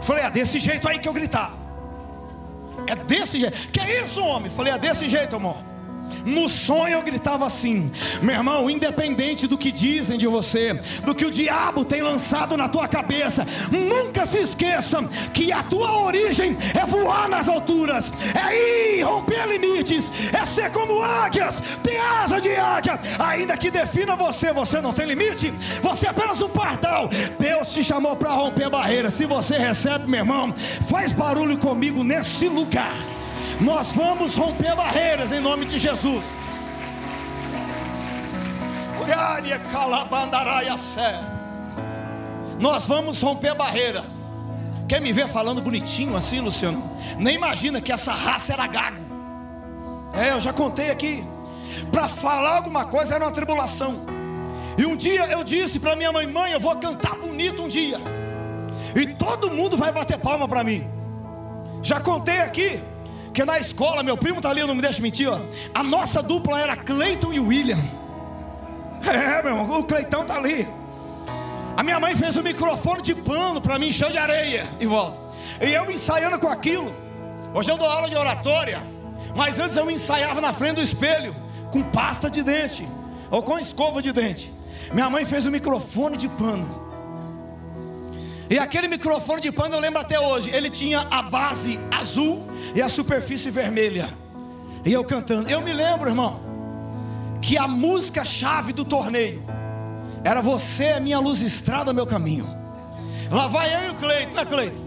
Falei, 0.02 0.24
é 0.24 0.30
desse 0.30 0.58
jeito 0.58 0.88
aí 0.88 0.98
que 0.98 1.08
eu 1.08 1.12
gritava. 1.12 1.54
É 2.86 2.96
desse 2.96 3.38
jeito. 3.38 3.56
Que 3.70 3.80
é 3.80 4.04
isso, 4.04 4.20
homem? 4.20 4.50
Falei, 4.50 4.72
é 4.72 4.78
desse 4.78 5.08
jeito, 5.08 5.36
amor. 5.36 5.69
No 6.24 6.48
sonho 6.48 6.94
eu 6.94 7.02
gritava 7.02 7.46
assim: 7.46 7.90
meu 8.22 8.34
irmão, 8.34 8.70
independente 8.70 9.46
do 9.46 9.58
que 9.58 9.72
dizem 9.72 10.18
de 10.18 10.26
você, 10.26 10.74
do 11.04 11.14
que 11.14 11.24
o 11.24 11.30
diabo 11.30 11.84
tem 11.84 12.02
lançado 12.02 12.56
na 12.56 12.68
tua 12.68 12.88
cabeça, 12.88 13.46
nunca 13.70 14.26
se 14.26 14.38
esqueça 14.38 15.02
que 15.32 15.52
a 15.52 15.62
tua 15.62 16.02
origem 16.02 16.56
é 16.74 16.84
voar 16.86 17.28
nas 17.28 17.48
alturas, 17.48 18.12
é 18.34 18.98
ir 18.98 19.02
romper 19.02 19.46
limites, 19.46 20.10
é 20.32 20.44
ser 20.46 20.70
como 20.70 21.02
águias, 21.02 21.54
ter 21.82 21.98
asa 21.98 22.40
de 22.40 22.54
águia, 22.54 22.98
ainda 23.18 23.56
que 23.56 23.70
defina 23.70 24.16
você, 24.16 24.52
você 24.52 24.80
não 24.80 24.92
tem 24.92 25.06
limite, 25.06 25.52
você 25.82 26.06
é 26.06 26.10
apenas 26.10 26.40
um 26.42 26.48
pardal. 26.48 27.08
Deus 27.38 27.72
te 27.72 27.82
chamou 27.82 28.16
para 28.16 28.30
romper 28.30 28.68
barreiras. 28.68 29.14
Se 29.14 29.24
você 29.24 29.56
recebe, 29.58 30.08
meu 30.08 30.20
irmão, 30.20 30.54
faz 30.88 31.12
barulho 31.12 31.56
comigo 31.58 32.04
nesse 32.04 32.48
lugar. 32.48 32.96
Nós 33.60 33.92
vamos 33.92 34.36
romper 34.36 34.74
barreiras 34.74 35.30
em 35.32 35.40
nome 35.40 35.66
de 35.66 35.78
Jesus. 35.78 36.24
Nós 42.58 42.86
vamos 42.86 43.20
romper 43.20 43.54
barreira. 43.54 44.04
Quer 44.88 45.00
me 45.00 45.12
ver 45.12 45.28
falando 45.28 45.60
bonitinho 45.60 46.16
assim, 46.16 46.40
Luciano? 46.40 46.90
Nem 47.18 47.34
imagina 47.34 47.82
que 47.82 47.92
essa 47.92 48.12
raça 48.12 48.54
era 48.54 48.66
gago. 48.66 49.04
É, 50.14 50.30
eu 50.30 50.40
já 50.40 50.54
contei 50.54 50.90
aqui. 50.90 51.22
Para 51.92 52.08
falar 52.08 52.56
alguma 52.56 52.86
coisa 52.86 53.14
era 53.14 53.24
uma 53.26 53.30
tribulação. 53.30 54.06
E 54.78 54.86
um 54.86 54.96
dia 54.96 55.26
eu 55.26 55.44
disse 55.44 55.78
para 55.78 55.94
minha 55.94 56.10
mãe: 56.10 56.26
mãe, 56.26 56.52
eu 56.52 56.60
vou 56.60 56.74
cantar 56.76 57.14
bonito 57.16 57.62
um 57.62 57.68
dia. 57.68 58.00
E 58.96 59.06
todo 59.06 59.50
mundo 59.50 59.76
vai 59.76 59.92
bater 59.92 60.18
palma 60.18 60.48
para 60.48 60.64
mim. 60.64 60.88
Já 61.82 62.00
contei 62.00 62.40
aqui 62.40 62.80
que 63.32 63.44
na 63.44 63.58
escola, 63.58 64.02
meu 64.02 64.16
primo 64.16 64.38
está 64.38 64.50
ali, 64.50 64.60
não 64.66 64.74
me 64.74 64.82
deixa 64.82 65.00
mentir, 65.00 65.28
ó, 65.28 65.40
a 65.74 65.82
nossa 65.82 66.22
dupla 66.22 66.60
era 66.60 66.76
Cleiton 66.76 67.32
e 67.32 67.40
William. 67.40 67.78
É, 69.02 69.42
meu 69.42 69.56
irmão, 69.56 69.80
o 69.80 69.84
Cleitão 69.84 70.22
está 70.22 70.36
ali. 70.36 70.68
A 71.74 71.82
minha 71.82 71.98
mãe 71.98 72.14
fez 72.14 72.36
um 72.36 72.42
microfone 72.42 73.00
de 73.00 73.14
pano 73.14 73.58
para 73.58 73.78
mim, 73.78 73.88
encher 73.88 74.10
de 74.10 74.18
areia 74.18 74.68
e 74.78 74.84
volta. 74.84 75.18
E 75.58 75.72
eu 75.72 75.90
ensaiando 75.90 76.38
com 76.38 76.48
aquilo. 76.48 76.94
Hoje 77.54 77.70
eu 77.70 77.78
dou 77.78 77.88
aula 77.88 78.10
de 78.10 78.14
oratória, 78.14 78.82
mas 79.34 79.58
antes 79.58 79.74
eu 79.74 79.90
ensaiava 79.90 80.38
na 80.42 80.52
frente 80.52 80.74
do 80.76 80.82
espelho, 80.82 81.34
com 81.72 81.82
pasta 81.82 82.28
de 82.28 82.42
dente, 82.42 82.86
ou 83.30 83.42
com 83.42 83.58
escova 83.58 84.02
de 84.02 84.12
dente. 84.12 84.52
Minha 84.92 85.08
mãe 85.08 85.24
fez 85.24 85.46
um 85.46 85.50
microfone 85.50 86.18
de 86.18 86.28
pano. 86.28 86.89
E 88.50 88.58
aquele 88.58 88.88
microfone 88.88 89.40
de 89.40 89.52
pano 89.52 89.76
eu 89.76 89.80
lembro 89.80 90.00
até 90.00 90.18
hoje. 90.18 90.50
Ele 90.50 90.68
tinha 90.68 91.06
a 91.08 91.22
base 91.22 91.78
azul 91.88 92.50
e 92.74 92.82
a 92.82 92.88
superfície 92.88 93.48
vermelha. 93.48 94.10
E 94.84 94.92
eu 94.92 95.04
cantando. 95.04 95.48
Eu 95.48 95.60
me 95.60 95.72
lembro, 95.72 96.08
irmão, 96.08 96.40
que 97.40 97.56
a 97.56 97.68
música 97.68 98.24
chave 98.24 98.72
do 98.72 98.84
torneio 98.84 99.40
era 100.24 100.42
Você 100.42 100.84
é 100.84 101.00
minha 101.00 101.20
luz 101.20 101.40
estrada, 101.42 101.92
meu 101.92 102.06
caminho. 102.06 102.46
Lá 103.30 103.46
vai 103.46 103.72
eu 103.72 103.88
e 103.88 103.90
o 103.90 103.94
Cleito, 103.94 104.34
né, 104.34 104.44
Cleito? 104.44 104.82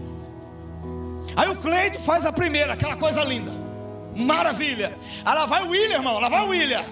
Aí 1.34 1.48
o 1.48 1.56
Cleito 1.56 1.98
faz 2.00 2.26
a 2.26 2.32
primeira, 2.32 2.74
aquela 2.74 2.96
coisa 2.96 3.24
linda. 3.24 3.50
Maravilha. 4.14 4.96
Aí 5.24 5.34
lá 5.34 5.46
vai 5.46 5.64
o 5.64 5.70
William, 5.70 5.96
irmão. 5.96 6.20
Lá 6.20 6.28
vai 6.28 6.44
o 6.44 6.48
William. 6.50 6.84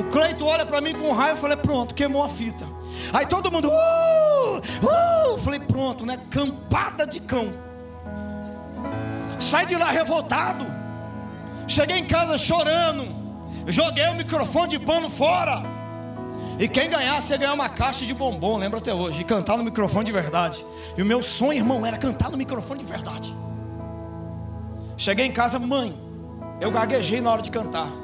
O 0.00 0.04
Cleito 0.04 0.46
olha 0.46 0.64
para 0.64 0.80
mim 0.80 0.94
com 0.94 1.12
raiva 1.12 1.36
e 1.36 1.40
falei, 1.42 1.58
pronto, 1.58 1.94
queimou 1.94 2.24
a 2.24 2.28
fita. 2.30 2.66
Aí 3.12 3.26
todo 3.26 3.52
mundo, 3.52 3.68
uh, 3.68 4.58
uh, 4.58 5.38
falei, 5.38 5.60
pronto, 5.60 6.06
né? 6.06 6.18
Campada 6.30 7.06
de 7.06 7.20
cão. 7.20 7.52
Sai 9.38 9.66
de 9.66 9.76
lá 9.76 9.90
revoltado. 9.90 10.66
Cheguei 11.68 11.98
em 11.98 12.06
casa 12.06 12.38
chorando. 12.38 13.06
Joguei 13.66 14.08
o 14.08 14.14
microfone 14.14 14.70
de 14.70 14.78
pano 14.78 15.10
fora. 15.10 15.62
E 16.58 16.66
quem 16.66 16.88
ganhasse 16.88 17.32
ia 17.32 17.38
ganhar 17.38 17.52
uma 17.52 17.68
caixa 17.68 18.06
de 18.06 18.14
bombom, 18.14 18.56
lembra 18.56 18.78
até 18.78 18.94
hoje. 18.94 19.20
E 19.20 19.24
cantar 19.24 19.58
no 19.58 19.64
microfone 19.64 20.06
de 20.06 20.12
verdade. 20.12 20.64
E 20.96 21.02
o 21.02 21.04
meu 21.04 21.22
sonho, 21.22 21.58
irmão, 21.58 21.84
era 21.84 21.98
cantar 21.98 22.30
no 22.30 22.38
microfone 22.38 22.80
de 22.80 22.86
verdade. 22.86 23.36
Cheguei 24.96 25.26
em 25.26 25.32
casa, 25.32 25.58
mãe. 25.58 25.94
Eu 26.58 26.70
gaguejei 26.70 27.20
na 27.20 27.30
hora 27.30 27.42
de 27.42 27.50
cantar. 27.50 27.99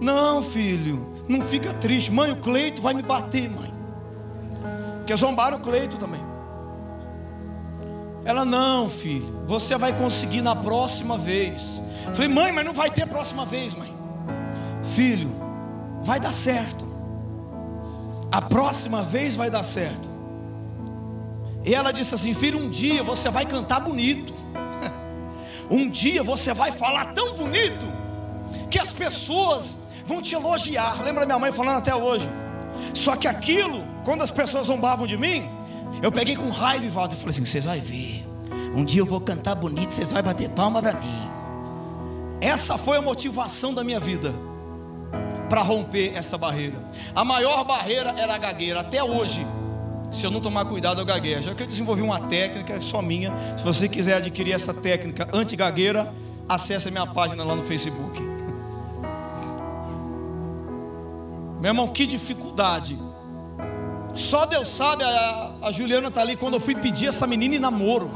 Não, 0.00 0.42
filho, 0.42 1.14
não 1.28 1.40
fica 1.40 1.72
triste. 1.74 2.10
Mãe, 2.10 2.32
o 2.32 2.36
Cleito 2.36 2.82
vai 2.82 2.94
me 2.94 3.02
bater, 3.02 3.48
mãe. 3.48 3.72
Porque 4.98 5.14
zombaram 5.16 5.58
o 5.58 5.60
Cleito 5.60 5.96
também. 5.96 6.22
Ela, 8.24 8.44
não, 8.44 8.88
filho, 8.88 9.42
você 9.46 9.76
vai 9.76 9.96
conseguir 9.96 10.40
na 10.40 10.56
próxima 10.56 11.18
vez. 11.18 11.82
Falei, 12.14 12.28
mãe, 12.28 12.52
mas 12.52 12.64
não 12.64 12.72
vai 12.72 12.90
ter 12.90 13.06
próxima 13.06 13.44
vez, 13.44 13.74
mãe. 13.74 13.94
Filho, 14.82 15.30
vai 16.02 16.18
dar 16.18 16.32
certo. 16.32 16.84
A 18.32 18.40
próxima 18.40 19.02
vez 19.02 19.34
vai 19.34 19.50
dar 19.50 19.62
certo. 19.62 20.08
E 21.64 21.74
ela 21.74 21.92
disse 21.92 22.14
assim: 22.14 22.34
Filho, 22.34 22.58
um 22.58 22.68
dia 22.68 23.02
você 23.02 23.30
vai 23.30 23.46
cantar 23.46 23.80
bonito. 23.80 24.34
Um 25.70 25.88
dia 25.88 26.22
você 26.22 26.52
vai 26.52 26.70
falar 26.70 27.14
tão 27.14 27.36
bonito 27.36 27.86
que 28.70 28.78
as 28.78 28.92
pessoas 28.92 29.74
vão 30.06 30.20
te 30.20 30.34
elogiar. 30.34 31.02
Lembra 31.02 31.26
minha 31.26 31.38
mãe 31.38 31.52
falando 31.52 31.78
até 31.78 31.94
hoje? 31.94 32.28
Só 32.92 33.16
que 33.16 33.26
aquilo, 33.26 33.84
quando 34.04 34.22
as 34.22 34.30
pessoas 34.30 34.66
zombavam 34.66 35.06
de 35.06 35.16
mim, 35.16 35.48
eu 36.02 36.10
peguei 36.10 36.36
com 36.36 36.48
raiva 36.50 36.84
e 36.84 36.88
volta 36.88 37.14
e 37.14 37.18
falei 37.18 37.30
assim: 37.30 37.44
vocês 37.44 37.64
vão 37.64 37.78
ver. 37.80 38.26
Um 38.74 38.84
dia 38.84 39.00
eu 39.00 39.06
vou 39.06 39.20
cantar 39.20 39.54
bonito, 39.54 39.94
vocês 39.94 40.12
vão 40.12 40.22
bater 40.22 40.48
palma 40.50 40.82
para 40.82 40.94
mim. 40.94 41.28
Essa 42.40 42.76
foi 42.76 42.98
a 42.98 43.02
motivação 43.02 43.72
da 43.72 43.84
minha 43.84 44.00
vida 44.00 44.34
para 45.48 45.62
romper 45.62 46.12
essa 46.16 46.36
barreira. 46.36 46.76
A 47.14 47.24
maior 47.24 47.64
barreira 47.64 48.14
era 48.16 48.34
a 48.34 48.38
gagueira. 48.38 48.80
Até 48.80 49.02
hoje, 49.02 49.46
se 50.10 50.24
eu 50.24 50.30
não 50.30 50.40
tomar 50.40 50.64
cuidado, 50.64 51.00
eu 51.00 51.04
gaguejo. 51.04 51.42
Já 51.42 51.54
que 51.54 51.62
eu 51.62 51.66
desenvolvi 51.66 52.02
uma 52.02 52.20
técnica, 52.20 52.74
é 52.74 52.80
só 52.80 53.00
minha. 53.00 53.32
Se 53.56 53.64
você 53.64 53.88
quiser 53.88 54.16
adquirir 54.16 54.52
essa 54.52 54.74
técnica 54.74 55.28
anti-gagueira, 55.32 56.12
acesse 56.48 56.88
a 56.88 56.90
minha 56.90 57.06
página 57.06 57.44
lá 57.44 57.54
no 57.54 57.62
Facebook. 57.62 58.33
Meu 61.64 61.70
irmão, 61.70 61.88
que 61.88 62.06
dificuldade. 62.06 62.98
Só 64.14 64.44
Deus 64.44 64.68
sabe, 64.68 65.02
a, 65.02 65.52
a 65.62 65.72
Juliana 65.72 66.08
está 66.08 66.20
ali 66.20 66.36
quando 66.36 66.52
eu 66.52 66.60
fui 66.60 66.74
pedir 66.74 67.06
essa 67.06 67.26
menina 67.26 67.54
em 67.54 67.58
namoro. 67.58 68.10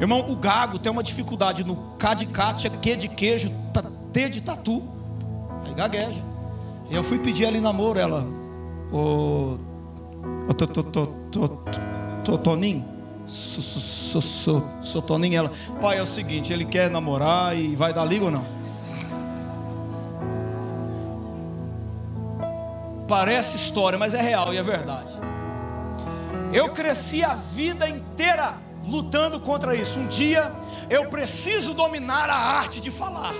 Irmão, 0.00 0.28
o 0.28 0.34
gago 0.34 0.80
tem 0.80 0.90
uma 0.90 1.04
dificuldade 1.04 1.62
no 1.62 1.76
K 1.96 2.14
de 2.14 2.26
Kátia, 2.26 2.68
Q 2.68 2.96
de 2.96 3.06
queijo, 3.06 3.52
T 4.12 4.28
de 4.28 4.40
tatu. 4.40 4.82
Aí 5.64 5.72
gagueja. 5.72 6.20
Eu 6.90 7.04
fui 7.04 7.20
pedir 7.20 7.54
em 7.54 7.60
namoro, 7.60 7.96
ela. 7.96 8.26
O. 8.92 9.56
Toninho. 12.42 12.84
Sou 13.24 15.00
Toninho. 15.00 15.36
Ela. 15.36 15.52
Pai, 15.80 15.98
é 15.98 16.02
o 16.02 16.06
seguinte, 16.06 16.52
ele 16.52 16.64
quer 16.64 16.90
namorar 16.90 17.56
e 17.56 17.76
vai 17.76 17.92
dar 17.92 18.04
liga 18.04 18.24
ou 18.24 18.32
não? 18.32 18.57
Parece 23.08 23.56
história, 23.56 23.98
mas 23.98 24.12
é 24.12 24.20
real 24.20 24.52
e 24.52 24.58
é 24.58 24.62
verdade. 24.62 25.10
Eu 26.52 26.70
cresci 26.72 27.24
a 27.24 27.34
vida 27.34 27.88
inteira 27.88 28.54
lutando 28.86 29.40
contra 29.40 29.74
isso. 29.74 29.98
Um 29.98 30.06
dia 30.06 30.52
eu 30.90 31.06
preciso 31.08 31.72
dominar 31.72 32.28
a 32.28 32.36
arte 32.36 32.80
de 32.80 32.90
falar. 32.90 33.34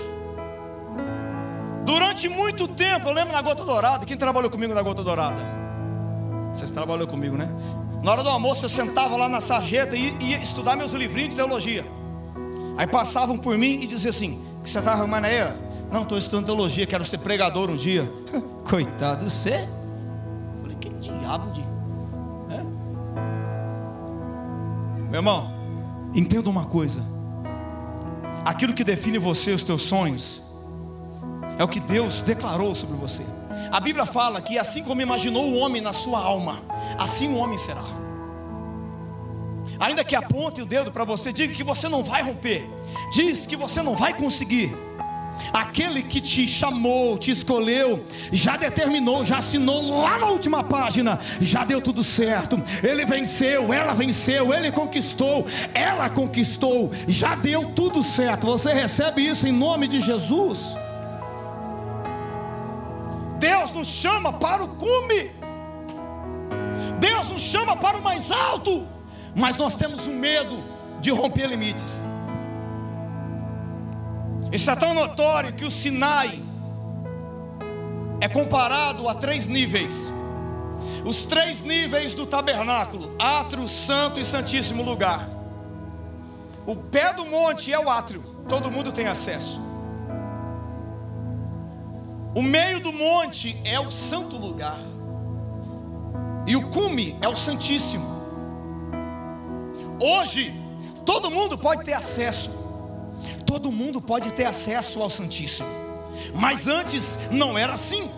Durante 1.85 2.27
muito 2.27 2.67
tempo, 2.67 3.07
eu 3.07 3.13
lembro 3.13 3.31
na 3.31 3.41
Gota 3.41 3.63
Dourada, 3.63 4.05
quem 4.05 4.17
trabalhou 4.17 4.49
comigo 4.49 4.73
na 4.73 4.81
Gota 4.81 5.03
Dourada? 5.03 5.41
Vocês 6.53 6.71
trabalhou 6.71 7.07
comigo, 7.07 7.37
né? 7.37 7.47
Na 8.03 8.11
hora 8.11 8.23
do 8.23 8.29
almoço 8.29 8.65
eu 8.65 8.69
sentava 8.69 9.15
lá 9.17 9.29
na 9.29 9.41
sarjeta 9.41 9.95
e 9.95 10.15
ia 10.19 10.37
estudar 10.37 10.75
meus 10.75 10.93
livrinhos 10.93 11.29
de 11.29 11.35
teologia. 11.35 11.85
Aí 12.77 12.87
passavam 12.87 13.37
por 13.37 13.57
mim 13.57 13.81
e 13.81 13.87
diziam 13.87 14.09
assim: 14.09 14.43
que 14.63 14.69
você 14.69 14.79
está 14.79 14.93
arrumando 14.93 15.25
aí? 15.25 15.68
Não, 15.91 16.03
estou 16.03 16.17
estudando 16.17 16.45
teologia, 16.45 16.85
quero 16.85 17.03
ser 17.03 17.17
pregador 17.17 17.69
um 17.69 17.75
dia. 17.75 18.11
Coitado, 18.69 19.29
você? 19.29 19.67
Falei, 20.61 20.77
que 20.79 20.89
diabo 20.89 21.51
de. 21.51 21.69
Meu 25.09 25.19
irmão, 25.19 25.51
entenda 26.13 26.49
uma 26.49 26.65
coisa: 26.65 27.03
aquilo 28.45 28.73
que 28.73 28.83
define 28.83 29.17
você, 29.17 29.51
os 29.51 29.63
teus 29.63 29.81
sonhos, 29.81 30.41
é 31.57 31.63
o 31.63 31.67
que 31.67 31.79
Deus 31.79 32.21
declarou 32.21 32.75
sobre 32.75 32.95
você. 32.95 33.23
A 33.71 33.79
Bíblia 33.79 34.05
fala 34.05 34.41
que 34.41 34.57
assim 34.57 34.83
como 34.83 35.01
imaginou 35.01 35.43
o 35.43 35.57
homem 35.57 35.81
na 35.81 35.93
sua 35.93 36.19
alma, 36.19 36.59
assim 36.97 37.27
o 37.33 37.37
homem 37.37 37.57
será. 37.57 37.83
Ainda 39.79 40.03
que 40.03 40.15
aponte 40.15 40.61
o 40.61 40.65
dedo 40.65 40.91
para 40.91 41.03
você, 41.03 41.33
diga 41.33 41.53
que 41.53 41.63
você 41.63 41.87
não 41.89 42.03
vai 42.03 42.21
romper, 42.21 42.69
diz 43.13 43.45
que 43.45 43.55
você 43.55 43.81
não 43.81 43.95
vai 43.95 44.13
conseguir. 44.13 44.75
Aquele 45.53 46.03
que 46.03 46.21
te 46.21 46.47
chamou, 46.47 47.17
te 47.17 47.31
escolheu, 47.31 48.03
já 48.31 48.57
determinou, 48.57 49.25
já 49.25 49.37
assinou 49.37 50.01
lá 50.01 50.19
na 50.19 50.27
última 50.27 50.63
página, 50.63 51.19
já 51.39 51.65
deu 51.65 51.81
tudo 51.81 52.03
certo. 52.03 52.61
Ele 52.83 53.05
venceu, 53.05 53.73
ela 53.73 53.93
venceu, 53.93 54.53
ele 54.53 54.71
conquistou, 54.71 55.45
ela 55.73 56.09
conquistou, 56.09 56.91
já 57.07 57.35
deu 57.35 57.71
tudo 57.75 58.03
certo. 58.03 58.47
Você 58.47 58.73
recebe 58.73 59.27
isso 59.27 59.47
em 59.47 59.51
nome 59.51 59.87
de 59.87 60.01
Jesus. 60.01 60.59
Deus 63.39 63.71
nos 63.71 63.87
chama 63.87 64.33
para 64.33 64.63
o 64.63 64.67
cume, 64.75 65.31
Deus 66.99 67.29
nos 67.29 67.41
chama 67.41 67.75
para 67.77 67.97
o 67.97 68.01
mais 68.01 68.31
alto, 68.31 68.85
mas 69.33 69.55
nós 69.55 69.75
temos 69.75 70.05
um 70.07 70.13
medo 70.13 70.61
de 70.99 71.09
romper 71.09 71.47
limites. 71.47 71.85
É 74.51 74.75
tão 74.75 74.95
notório 74.95 75.53
que 75.53 75.63
o 75.63 75.69
Sinai 75.69 76.41
é 78.19 78.27
comparado 78.27 79.07
a 79.07 79.13
três 79.13 79.47
níveis. 79.47 80.11
Os 81.05 81.23
três 81.23 81.61
níveis 81.61 82.15
do 82.15 82.25
tabernáculo: 82.25 83.15
átrio, 83.19 83.67
santo 83.67 84.19
e 84.19 84.25
santíssimo 84.25 84.81
lugar. 84.81 85.29
O 86.65 86.75
pé 86.75 87.13
do 87.13 87.25
monte 87.25 87.71
é 87.71 87.79
o 87.79 87.89
átrio, 87.89 88.23
todo 88.47 88.71
mundo 88.71 88.91
tem 88.91 89.07
acesso. 89.07 89.61
O 92.35 92.41
meio 92.41 92.79
do 92.79 92.91
monte 92.91 93.59
é 93.63 93.79
o 93.79 93.91
santo 93.91 94.35
lugar. 94.35 94.79
E 96.47 96.55
o 96.55 96.69
cume 96.69 97.17
é 97.21 97.27
o 97.27 97.35
santíssimo. 97.35 98.17
Hoje, 100.01 100.53
todo 101.05 101.29
mundo 101.29 101.57
pode 101.57 101.83
ter 101.83 101.93
acesso 101.93 102.58
todo 103.39 103.71
mundo 103.71 104.01
pode 104.01 104.31
ter 104.33 104.45
acesso 104.45 105.01
ao 105.01 105.09
Santíssimo. 105.09 105.67
Mas 106.35 106.67
antes 106.67 107.17
não 107.31 107.57
era 107.57 107.73
assim. 107.73 108.09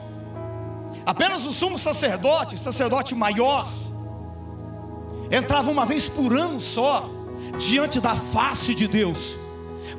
Apenas 1.05 1.45
o 1.45 1.53
sumo 1.53 1.77
sacerdote, 1.77 2.57
sacerdote 2.57 3.15
maior, 3.15 3.67
entrava 5.31 5.71
uma 5.71 5.85
vez 5.85 6.07
por 6.07 6.33
ano 6.33 6.59
só 6.59 7.09
diante 7.57 7.99
da 7.99 8.15
face 8.15 8.75
de 8.75 8.87
Deus 8.87 9.35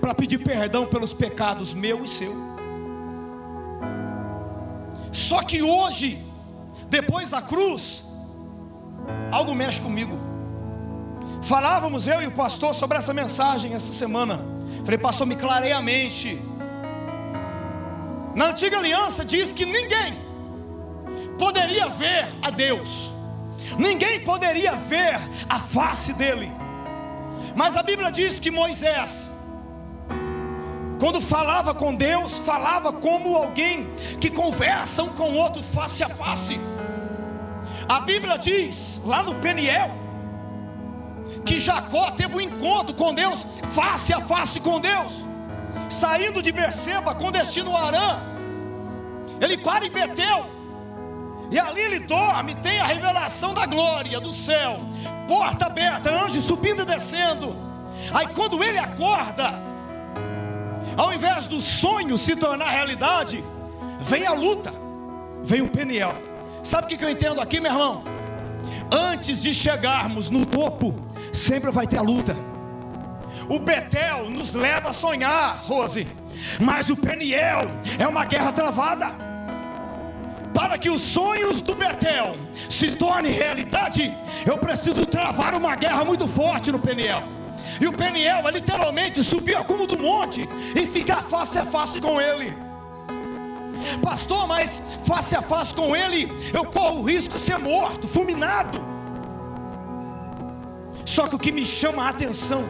para 0.01 0.15
pedir 0.15 0.39
perdão 0.39 0.87
pelos 0.87 1.13
pecados 1.13 1.73
meu 1.73 2.05
e 2.05 2.09
seu. 2.09 2.35
Só 5.13 5.43
que 5.43 5.63
hoje, 5.63 6.19
depois 6.89 7.29
da 7.29 7.43
cruz, 7.43 8.03
algo 9.31 9.55
mexe 9.55 9.81
comigo. 9.81 10.19
Falávamos 11.43 12.07
eu 12.07 12.23
e 12.23 12.27
o 12.27 12.33
pastor 12.33 12.75
sobre 12.75 12.99
essa 12.99 13.13
mensagem 13.13 13.75
essa 13.75 13.93
semana. 13.93 14.41
Falei, 14.85 14.99
pastor, 14.99 15.27
me 15.27 15.37
clarei 15.37 15.73
a 15.73 15.81
mente. 15.81 16.41
Na 18.35 18.47
antiga 18.47 18.79
aliança 18.79 19.25
diz 19.25 19.53
que 19.53 19.65
ninguém 19.65 20.19
poderia 21.39 21.89
ver 21.89 22.29
a 22.41 22.51
Deus, 22.51 23.11
ninguém 23.79 24.25
poderia 24.25 24.73
ver 24.73 25.21
a 25.49 25.61
face 25.61 26.13
dele. 26.15 26.51
Mas 27.55 27.77
a 27.77 27.83
Bíblia 27.83 28.11
diz 28.11 28.41
que 28.41 28.51
Moisés, 28.51 29.31
quando 30.99 31.21
falava 31.21 31.75
com 31.75 31.95
Deus, 31.95 32.39
falava 32.39 32.93
como 32.93 33.37
alguém 33.37 33.87
que 34.21 34.31
conversa 34.31 35.03
um 35.03 35.11
com 35.11 35.31
o 35.31 35.37
outro 35.37 35.63
face 35.63 36.03
a 36.03 36.09
face. 36.09 36.59
A 37.89 38.01
Bíblia 38.01 38.39
diz 38.39 39.01
lá 39.05 39.23
no 39.23 39.35
Peniel 39.37 40.02
que 41.45 41.61
Jacó 41.61 42.11
teve 42.13 42.37
um 42.37 42.41
encontro 42.41 42.95
com 42.95 43.15
Deus, 43.15 43.47
face 43.73 44.13
a 44.13 44.21
face 44.21 44.61
com 44.61 44.81
Deus, 44.81 45.25
saindo 45.91 46.43
de 46.43 46.53
Berseba 46.53 47.15
com 47.15 47.33
destino 47.33 47.77
a 47.77 47.87
Arã. 47.87 48.21
Ele 49.41 49.59
para 49.59 49.87
em 49.87 49.91
Betel, 49.91 50.47
e 51.51 51.59
ali 51.59 51.81
ele 51.81 51.99
dorme, 51.99 52.55
tem 52.57 52.81
a 52.81 52.87
revelação 52.87 53.53
da 53.53 53.67
glória 53.67 54.19
do 54.21 54.33
céu, 54.33 54.81
porta 55.29 55.67
aberta, 55.67 56.11
anjos 56.11 56.45
subindo 56.45 56.83
e 56.83 56.87
descendo. 56.87 57.55
Aí 58.13 58.27
quando 58.29 58.63
ele 58.63 58.79
acorda, 58.79 59.53
ao 60.97 61.13
invés 61.13 61.47
do 61.47 61.61
sonho 61.61 62.17
se 62.17 62.37
tornar 62.37 62.71
realidade, 62.71 63.45
vem 64.01 64.27
a 64.27 64.33
luta, 64.33 64.73
vem 65.43 65.61
o 65.61 65.69
Peniel. 65.69 66.15
Sabe 66.63 66.95
o 66.95 66.99
que 66.99 67.05
eu 67.05 67.11
entendo 67.11 67.41
aqui, 67.41 67.61
meu 67.61 67.73
irmão? 67.73 68.05
Antes 68.91 69.43
de 69.43 69.53
chegarmos 69.53 70.31
no 70.31 70.47
topo, 70.47 70.95
sempre 71.33 71.71
vai 71.71 71.87
ter 71.87 71.99
a 71.99 72.03
luta. 72.03 72.37
O 73.49 73.59
Betel 73.59 74.31
nos 74.31 74.55
leva 74.55 74.91
a 74.91 74.93
sonhar, 74.93 75.63
Rose, 75.65 76.07
mas 76.61 76.91
o 76.91 76.97
Peniel 76.97 77.63
é 77.99 78.07
uma 78.07 78.25
guerra 78.25 78.53
travada. 78.53 79.11
Para 80.55 80.77
que 80.77 80.91
os 80.91 81.01
sonhos 81.01 81.61
do 81.63 81.75
Betel 81.75 82.37
se 82.69 82.93
tornem 82.93 83.33
realidade, 83.33 84.15
eu 84.47 84.59
preciso 84.59 85.07
travar 85.07 85.55
uma 85.55 85.75
guerra 85.75 86.05
muito 86.05 86.29
forte 86.29 86.71
no 86.71 86.79
Peniel. 86.79 87.23
E 87.81 87.87
o 87.87 87.93
Peniel 87.93 88.47
é 88.47 88.51
literalmente 88.51 89.25
subir 89.25 89.57
ao 89.57 89.65
cume 89.65 89.87
do 89.87 89.99
monte 89.99 90.49
e 90.77 90.87
ficar 90.87 91.23
face 91.23 91.59
a 91.59 91.65
face 91.65 92.01
com 92.01 92.21
ele. 92.21 92.55
Pastor, 94.03 94.47
mas 94.47 94.83
face 95.05 95.35
a 95.35 95.43
face 95.43 95.75
com 95.75 95.97
ele, 95.97 96.31
eu 96.53 96.65
corro 96.65 97.01
o 97.01 97.03
risco 97.03 97.39
de 97.39 97.45
ser 97.45 97.59
morto, 97.59 98.07
fulminado. 98.07 98.92
Só 101.05 101.27
que 101.27 101.35
o 101.35 101.39
que 101.39 101.53
me 101.53 101.65
chama 101.65 102.05
a 102.05 102.09
atenção 102.09 102.65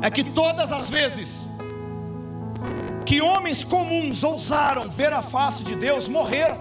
é 0.00 0.10
que 0.10 0.24
todas 0.24 0.72
as 0.72 0.88
vezes 0.88 1.46
que 3.04 3.20
homens 3.20 3.64
comuns 3.64 4.22
ousaram 4.22 4.88
ver 4.88 5.12
a 5.12 5.22
face 5.22 5.64
de 5.64 5.74
Deus, 5.74 6.06
morreram. 6.06 6.58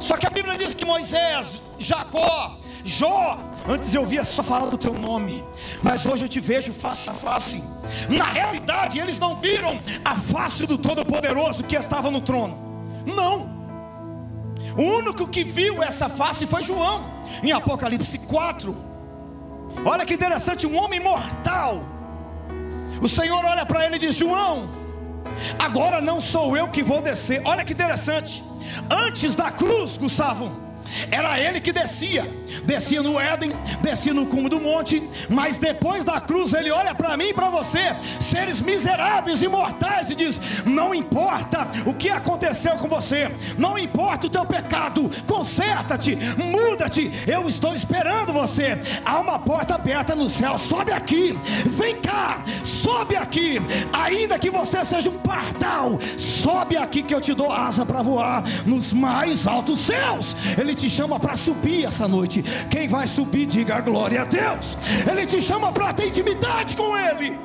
Só 0.00 0.16
que 0.16 0.26
a 0.26 0.30
Bíblia 0.30 0.56
diz 0.56 0.72
que 0.72 0.84
Moisés, 0.84 1.62
Jacó, 1.78 2.56
Jó, 2.84 3.38
antes 3.68 3.94
eu 3.94 4.06
via 4.06 4.24
só 4.24 4.42
falar 4.42 4.70
do 4.70 4.78
teu 4.78 4.94
nome, 4.94 5.44
mas 5.82 6.06
hoje 6.06 6.24
eu 6.24 6.28
te 6.28 6.40
vejo 6.40 6.72
face 6.72 7.10
a 7.10 7.12
face. 7.12 7.62
Na 8.08 8.24
realidade, 8.24 8.98
eles 8.98 9.18
não 9.18 9.36
viram 9.36 9.80
a 10.04 10.16
face 10.16 10.66
do 10.66 10.78
Todo-Poderoso 10.78 11.64
que 11.64 11.76
estava 11.76 12.10
no 12.10 12.20
trono. 12.20 12.56
Não. 13.04 13.58
O 14.76 14.82
único 14.82 15.28
que 15.28 15.44
viu 15.44 15.82
essa 15.82 16.08
face 16.08 16.46
foi 16.46 16.62
João, 16.62 17.04
em 17.42 17.52
Apocalipse 17.52 18.18
4. 18.18 18.87
Olha 19.84 20.04
que 20.04 20.14
interessante, 20.14 20.66
um 20.66 20.76
homem 20.76 21.00
mortal. 21.00 21.82
O 23.00 23.08
Senhor 23.08 23.44
olha 23.44 23.64
para 23.64 23.86
ele 23.86 23.96
e 23.96 23.98
diz: 23.98 24.16
João, 24.16 24.68
agora 25.58 26.00
não 26.00 26.20
sou 26.20 26.56
eu 26.56 26.68
que 26.68 26.82
vou 26.82 27.00
descer. 27.00 27.40
Olha 27.44 27.64
que 27.64 27.72
interessante. 27.72 28.42
Antes 28.90 29.34
da 29.34 29.50
cruz, 29.50 29.96
Gustavo, 29.96 30.50
era 31.10 31.40
ele 31.40 31.60
que 31.60 31.72
descia, 31.72 32.30
descia 32.64 33.02
no 33.02 33.18
Éden, 33.18 33.52
descia 33.80 34.12
no 34.12 34.26
cume 34.26 34.48
do 34.48 34.60
monte, 34.60 35.02
mas 35.28 35.58
depois 35.58 36.04
da 36.04 36.20
cruz 36.20 36.52
ele 36.52 36.70
olha 36.70 36.94
para 36.94 37.16
mim 37.16 37.28
e 37.28 37.34
para 37.34 37.50
você, 37.50 37.94
seres 38.20 38.60
miseráveis 38.60 39.42
e 39.42 39.48
mortais, 39.48 40.10
e 40.10 40.14
diz: 40.14 40.40
Não 40.64 40.94
importa 40.94 41.68
o 41.86 41.94
que 41.94 42.08
aconteceu 42.08 42.72
com 42.76 42.88
você, 42.88 43.30
não 43.56 43.78
importa 43.78 44.26
o 44.26 44.30
teu 44.30 44.44
pecado, 44.44 45.10
conserta-te, 45.26 46.16
muda-te, 46.16 47.10
eu 47.26 47.48
estou 47.48 47.74
esperando 47.74 48.32
você. 48.32 48.78
Há 49.04 49.18
uma 49.18 49.38
porta 49.38 49.74
aberta 49.74 50.14
no 50.14 50.28
céu, 50.28 50.58
sobe 50.58 50.92
aqui, 50.92 51.38
vem 51.66 51.96
cá, 51.96 52.42
sobe 52.64 53.16
aqui, 53.16 53.60
ainda 53.92 54.38
que 54.38 54.50
você 54.50 54.84
seja 54.84 55.10
um 55.10 55.18
pardal, 55.18 55.98
sobe 56.16 56.76
aqui 56.76 57.02
que 57.02 57.14
eu 57.14 57.20
te 57.20 57.34
dou 57.34 57.52
asa 57.52 57.84
para 57.84 58.02
voar 58.02 58.42
nos 58.66 58.92
mais 58.92 59.46
altos 59.46 59.80
céus. 59.80 60.34
Ele 60.56 60.74
te 60.78 60.88
chama 60.88 61.18
para 61.18 61.36
subir 61.36 61.84
essa 61.84 62.06
noite. 62.06 62.42
Quem 62.70 62.88
vai 62.88 63.06
subir, 63.06 63.46
diga 63.46 63.80
glória 63.80 64.22
a 64.22 64.24
Deus. 64.24 64.78
Ele 65.10 65.26
te 65.26 65.42
chama 65.42 65.72
para 65.72 65.92
ter 65.92 66.08
intimidade 66.08 66.76
com 66.76 66.96
Ele. 66.96 67.38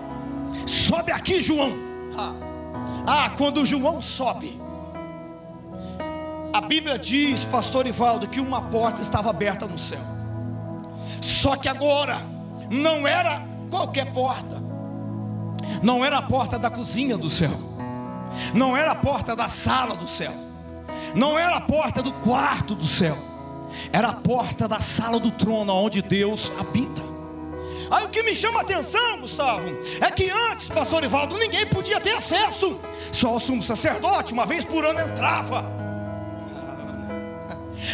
Sobe 0.67 1.11
aqui, 1.11 1.41
João. 1.41 1.73
Ah, 3.05 3.31
quando 3.37 3.65
João 3.65 4.01
sobe, 4.01 4.61
a 6.53 6.61
Bíblia 6.61 6.97
diz, 6.97 7.43
Pastor 7.45 7.87
Ivaldo, 7.87 8.27
que 8.27 8.39
uma 8.39 8.61
porta 8.61 9.01
estava 9.01 9.29
aberta 9.29 9.65
no 9.65 9.77
céu. 9.77 9.99
Só 11.19 11.55
que 11.55 11.67
agora 11.67 12.21
não 12.69 13.07
era 13.07 13.43
qualquer 13.69 14.13
porta, 14.13 14.61
não 15.81 16.05
era 16.05 16.19
a 16.19 16.21
porta 16.21 16.59
da 16.59 16.69
cozinha 16.69 17.17
do 17.17 17.29
céu, 17.29 17.53
não 18.53 18.77
era 18.77 18.91
a 18.91 18.95
porta 18.95 19.35
da 19.35 19.47
sala 19.47 19.95
do 19.95 20.07
céu, 20.07 20.33
não 21.15 21.37
era 21.37 21.55
a 21.55 21.61
porta 21.61 22.01
do 22.01 22.11
quarto 22.13 22.75
do 22.75 22.85
céu, 22.85 23.17
era 23.91 24.09
a 24.09 24.13
porta 24.13 24.67
da 24.67 24.79
sala 24.79 25.19
do 25.19 25.31
trono 25.31 25.73
onde 25.73 26.01
Deus 26.01 26.51
habita. 26.59 27.01
Aí 27.91 28.05
o 28.05 28.09
que 28.09 28.23
me 28.23 28.33
chama 28.33 28.59
a 28.59 28.61
atenção, 28.63 29.19
Gustavo, 29.21 29.67
é 30.01 30.09
que 30.09 30.29
antes, 30.29 30.67
pastor 30.67 31.03
Ivaldo, 31.03 31.37
ninguém 31.37 31.67
podia 31.67 31.99
ter 31.99 32.15
acesso, 32.15 32.79
só 33.11 33.35
o 33.35 33.39
sumo 33.39 33.61
sacerdote, 33.61 34.33
uma 34.33 34.45
vez 34.45 34.65
por 34.65 34.83
ano 34.85 34.99
entrava. 34.99 35.82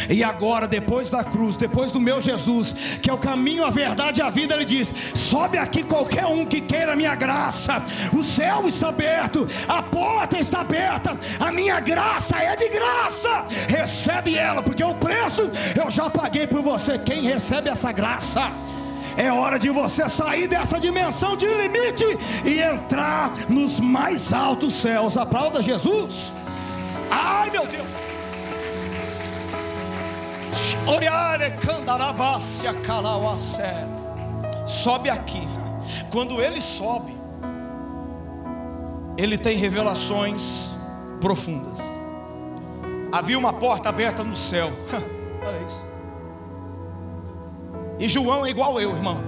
E 0.08 0.22
agora, 0.22 0.66
depois 0.66 1.10
da 1.10 1.24
cruz, 1.24 1.56
depois 1.56 1.92
do 1.92 2.00
meu 2.00 2.20
Jesus, 2.20 2.74
que 3.02 3.10
é 3.10 3.12
o 3.12 3.18
caminho, 3.18 3.64
a 3.64 3.70
verdade 3.70 4.20
e 4.20 4.22
a 4.22 4.30
vida, 4.30 4.54
ele 4.54 4.64
diz: 4.64 4.92
sobe 5.14 5.58
aqui 5.58 5.82
qualquer 5.82 6.26
um 6.26 6.44
que 6.44 6.60
queira 6.60 6.92
a 6.92 6.96
minha 6.96 7.14
graça. 7.14 7.82
O 8.12 8.22
céu 8.22 8.66
está 8.66 8.88
aberto, 8.88 9.48
a 9.68 9.82
porta 9.82 10.38
está 10.38 10.60
aberta, 10.60 11.18
a 11.38 11.52
minha 11.52 11.80
graça 11.80 12.36
é 12.38 12.56
de 12.56 12.68
graça. 12.68 13.46
Recebe 13.68 14.36
ela, 14.36 14.62
porque 14.62 14.84
o 14.84 14.94
preço 14.94 15.50
eu 15.74 15.90
já 15.90 16.08
paguei 16.08 16.46
por 16.46 16.62
você. 16.62 16.98
Quem 16.98 17.22
recebe 17.22 17.68
essa 17.68 17.92
graça? 17.92 18.52
É 19.16 19.30
hora 19.30 19.58
de 19.58 19.68
você 19.70 20.08
sair 20.08 20.46
dessa 20.46 20.78
dimensão 20.78 21.36
de 21.36 21.46
limite 21.46 22.04
e 22.44 22.60
entrar 22.60 23.32
nos 23.48 23.80
mais 23.80 24.32
altos 24.32 24.74
céus. 24.74 25.16
Aplauda 25.16 25.60
Jesus. 25.62 26.32
Ai, 27.10 27.50
meu 27.50 27.66
Deus. 27.66 27.99
Sobe 34.66 35.10
aqui. 35.10 35.46
Quando 36.10 36.40
ele 36.40 36.60
sobe, 36.60 37.14
ele 39.16 39.36
tem 39.36 39.56
revelações 39.56 40.70
profundas. 41.20 41.78
Havia 43.12 43.38
uma 43.38 43.52
porta 43.52 43.88
aberta 43.88 44.22
no 44.22 44.36
céu. 44.36 44.70
Olha 45.46 45.66
isso. 45.66 45.84
E 47.98 48.08
João 48.08 48.46
é 48.46 48.50
igual 48.50 48.80
eu, 48.80 48.90
irmão. 48.96 49.18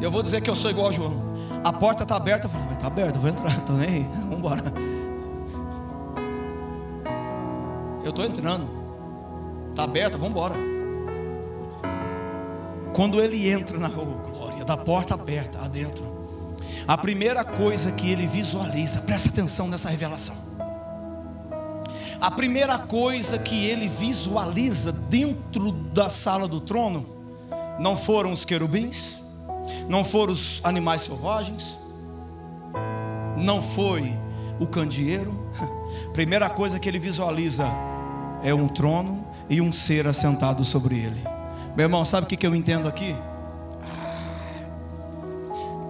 Eu 0.00 0.10
vou 0.10 0.22
dizer 0.22 0.40
que 0.40 0.48
eu 0.48 0.56
sou 0.56 0.70
igual 0.70 0.88
a 0.88 0.92
João. 0.92 1.30
A 1.64 1.72
porta 1.72 2.04
está 2.04 2.16
aberta, 2.16 2.46
eu 2.46 2.50
falei, 2.50 2.72
está 2.72 2.86
aberta, 2.86 3.18
vou 3.18 3.28
entrar, 3.28 3.52
estou 3.58 3.76
nem 3.76 3.88
aí, 3.88 4.02
vamos 4.22 4.38
embora. 4.38 4.62
Eu 8.02 8.10
estou 8.10 8.24
entrando. 8.24 8.79
Está 9.70 9.84
aberta, 9.84 10.18
vamos 10.18 10.32
embora. 10.32 10.54
Quando 12.92 13.20
ele 13.20 13.48
entra 13.48 13.78
na 13.78 13.88
oh, 13.88 14.30
glória, 14.30 14.64
da 14.64 14.76
porta 14.76 15.14
aberta 15.14 15.60
adentro, 15.60 16.04
a 16.86 16.98
primeira 16.98 17.44
coisa 17.44 17.92
que 17.92 18.10
ele 18.10 18.26
visualiza, 18.26 19.00
presta 19.00 19.28
atenção 19.28 19.68
nessa 19.68 19.88
revelação. 19.88 20.34
A 22.20 22.30
primeira 22.30 22.78
coisa 22.78 23.38
que 23.38 23.64
ele 23.64 23.88
visualiza 23.88 24.92
dentro 24.92 25.72
da 25.72 26.08
sala 26.08 26.46
do 26.46 26.60
trono 26.60 27.06
não 27.78 27.96
foram 27.96 28.32
os 28.32 28.44
querubins, 28.44 29.22
não 29.88 30.04
foram 30.04 30.32
os 30.32 30.60
animais 30.62 31.00
selvagens, 31.02 31.78
não 33.36 33.62
foi 33.62 34.12
o 34.58 34.66
candeeiro. 34.66 35.32
Primeira 36.12 36.50
coisa 36.50 36.78
que 36.78 36.88
ele 36.88 36.98
visualiza 36.98 37.66
é 38.42 38.52
um 38.52 38.68
trono 38.68 39.19
e 39.50 39.60
um 39.60 39.72
ser 39.72 40.06
assentado 40.06 40.64
sobre 40.64 40.96
ele. 40.96 41.20
Meu 41.76 41.84
irmão, 41.84 42.04
sabe 42.04 42.24
o 42.24 42.38
que 42.38 42.46
eu 42.46 42.54
entendo 42.54 42.86
aqui? 42.86 43.16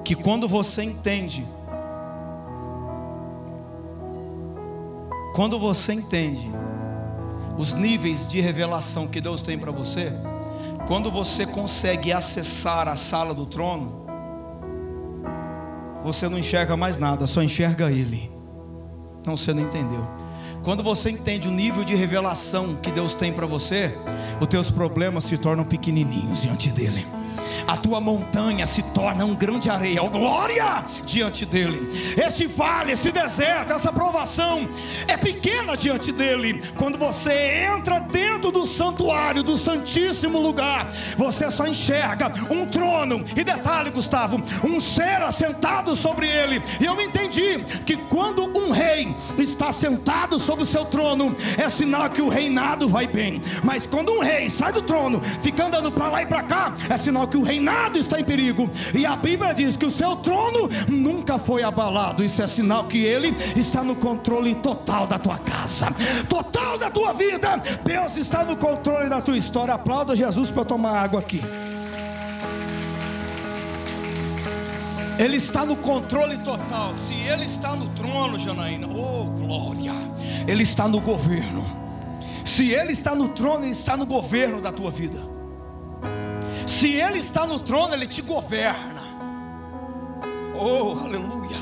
Que 0.02 0.16
quando 0.16 0.48
você 0.48 0.82
entende, 0.82 1.46
quando 5.34 5.58
você 5.58 5.92
entende 5.92 6.50
os 7.58 7.74
níveis 7.74 8.26
de 8.26 8.40
revelação 8.40 9.06
que 9.06 9.20
Deus 9.20 9.42
tem 9.42 9.58
para 9.58 9.70
você, 9.70 10.10
quando 10.88 11.10
você 11.10 11.46
consegue 11.46 12.12
acessar 12.12 12.88
a 12.88 12.96
sala 12.96 13.34
do 13.34 13.44
trono, 13.44 14.06
você 16.02 16.28
não 16.28 16.38
enxerga 16.38 16.76
mais 16.76 16.96
nada, 16.98 17.26
só 17.26 17.42
enxerga 17.42 17.92
Ele. 17.92 18.32
Não, 19.24 19.36
você 19.36 19.52
não 19.52 19.62
entendeu. 19.62 20.04
Quando 20.62 20.82
você 20.82 21.10
entende 21.10 21.48
o 21.48 21.50
nível 21.50 21.84
de 21.84 21.94
revelação 21.94 22.76
que 22.76 22.90
Deus 22.90 23.14
tem 23.14 23.32
para 23.32 23.46
você, 23.46 23.94
os 24.40 24.46
teus 24.46 24.70
problemas 24.70 25.24
se 25.24 25.38
tornam 25.38 25.64
pequenininhos 25.64 26.42
diante 26.42 26.68
dele 26.68 27.06
a 27.70 27.76
tua 27.76 28.00
montanha 28.00 28.66
se 28.66 28.82
torna 28.82 29.24
um 29.24 29.32
grande 29.32 29.70
areia, 29.70 30.02
oh, 30.02 30.10
glória 30.10 30.84
diante 31.06 31.46
dele. 31.46 31.88
Esse 32.20 32.44
vale, 32.44 32.90
esse 32.90 33.12
deserto, 33.12 33.72
essa 33.72 33.92
provação 33.92 34.68
é 35.06 35.16
pequena 35.16 35.76
diante 35.76 36.10
dele. 36.10 36.64
Quando 36.76 36.98
você 36.98 37.68
entra 37.72 38.00
dentro 38.00 38.50
do 38.50 38.66
santuário, 38.66 39.44
do 39.44 39.56
santíssimo 39.56 40.40
lugar, 40.40 40.92
você 41.16 41.48
só 41.48 41.64
enxerga 41.64 42.32
um 42.50 42.66
trono. 42.66 43.24
E 43.36 43.44
detalhe, 43.44 43.90
Gustavo, 43.90 44.42
um 44.64 44.80
ser 44.80 45.22
assentado 45.22 45.94
sobre 45.94 46.26
ele. 46.26 46.60
E 46.80 46.84
eu 46.84 47.00
entendi 47.00 47.64
que 47.86 47.96
quando 47.96 48.50
um 48.58 48.72
rei 48.72 49.14
está 49.38 49.70
sentado 49.70 50.40
sobre 50.40 50.64
o 50.64 50.66
seu 50.66 50.84
trono, 50.86 51.36
é 51.56 51.68
sinal 51.68 52.10
que 52.10 52.20
o 52.20 52.28
reinado 52.28 52.88
vai 52.88 53.06
bem. 53.06 53.40
Mas 53.62 53.86
quando 53.86 54.10
um 54.10 54.18
rei 54.18 54.50
sai 54.50 54.72
do 54.72 54.82
trono, 54.82 55.20
fica 55.40 55.66
andando 55.66 55.92
para 55.92 56.08
lá 56.08 56.22
e 56.22 56.26
para 56.26 56.42
cá, 56.42 56.74
é 56.88 56.96
sinal 56.96 57.28
que 57.28 57.36
o 57.36 57.44
reinado 57.44 57.59
está 57.98 58.20
em 58.20 58.24
perigo. 58.24 58.70
E 58.94 59.04
a 59.06 59.16
Bíblia 59.16 59.52
diz 59.52 59.76
que 59.76 59.86
o 59.86 59.90
seu 59.90 60.16
trono 60.16 60.68
nunca 60.88 61.38
foi 61.38 61.62
abalado. 61.62 62.24
Isso 62.24 62.42
é 62.42 62.46
sinal 62.46 62.84
que 62.84 63.04
ele 63.04 63.34
está 63.56 63.82
no 63.82 63.94
controle 63.94 64.54
total 64.56 65.06
da 65.06 65.18
tua 65.18 65.38
casa, 65.38 65.88
total 66.28 66.78
da 66.78 66.90
tua 66.90 67.12
vida. 67.12 67.60
Deus 67.84 68.16
está 68.16 68.44
no 68.44 68.56
controle 68.56 69.08
da 69.08 69.20
tua 69.20 69.36
história. 69.36 69.74
Aplauda 69.74 70.16
Jesus 70.16 70.50
para 70.50 70.64
tomar 70.64 70.98
água 70.98 71.20
aqui. 71.20 71.42
Ele 75.18 75.36
está 75.36 75.66
no 75.66 75.76
controle 75.76 76.38
total. 76.38 76.96
Se 76.96 77.14
Ele 77.14 77.44
está 77.44 77.76
no 77.76 77.90
trono, 77.90 78.38
Janaína, 78.38 78.86
oh 78.86 79.26
glória, 79.26 79.92
Ele 80.48 80.62
está 80.62 80.88
no 80.88 80.98
governo. 80.98 81.66
Se 82.42 82.70
Ele 82.70 82.92
está 82.92 83.14
no 83.14 83.28
trono, 83.28 83.66
Ele 83.66 83.72
está 83.72 83.98
no 83.98 84.06
governo 84.06 84.62
da 84.62 84.72
tua 84.72 84.90
vida. 84.90 85.39
Se 86.70 86.86
Ele 86.86 87.18
está 87.18 87.44
no 87.44 87.58
trono, 87.58 87.94
Ele 87.94 88.06
te 88.06 88.22
governa. 88.22 89.02
Oh, 90.54 91.00
aleluia. 91.04 91.58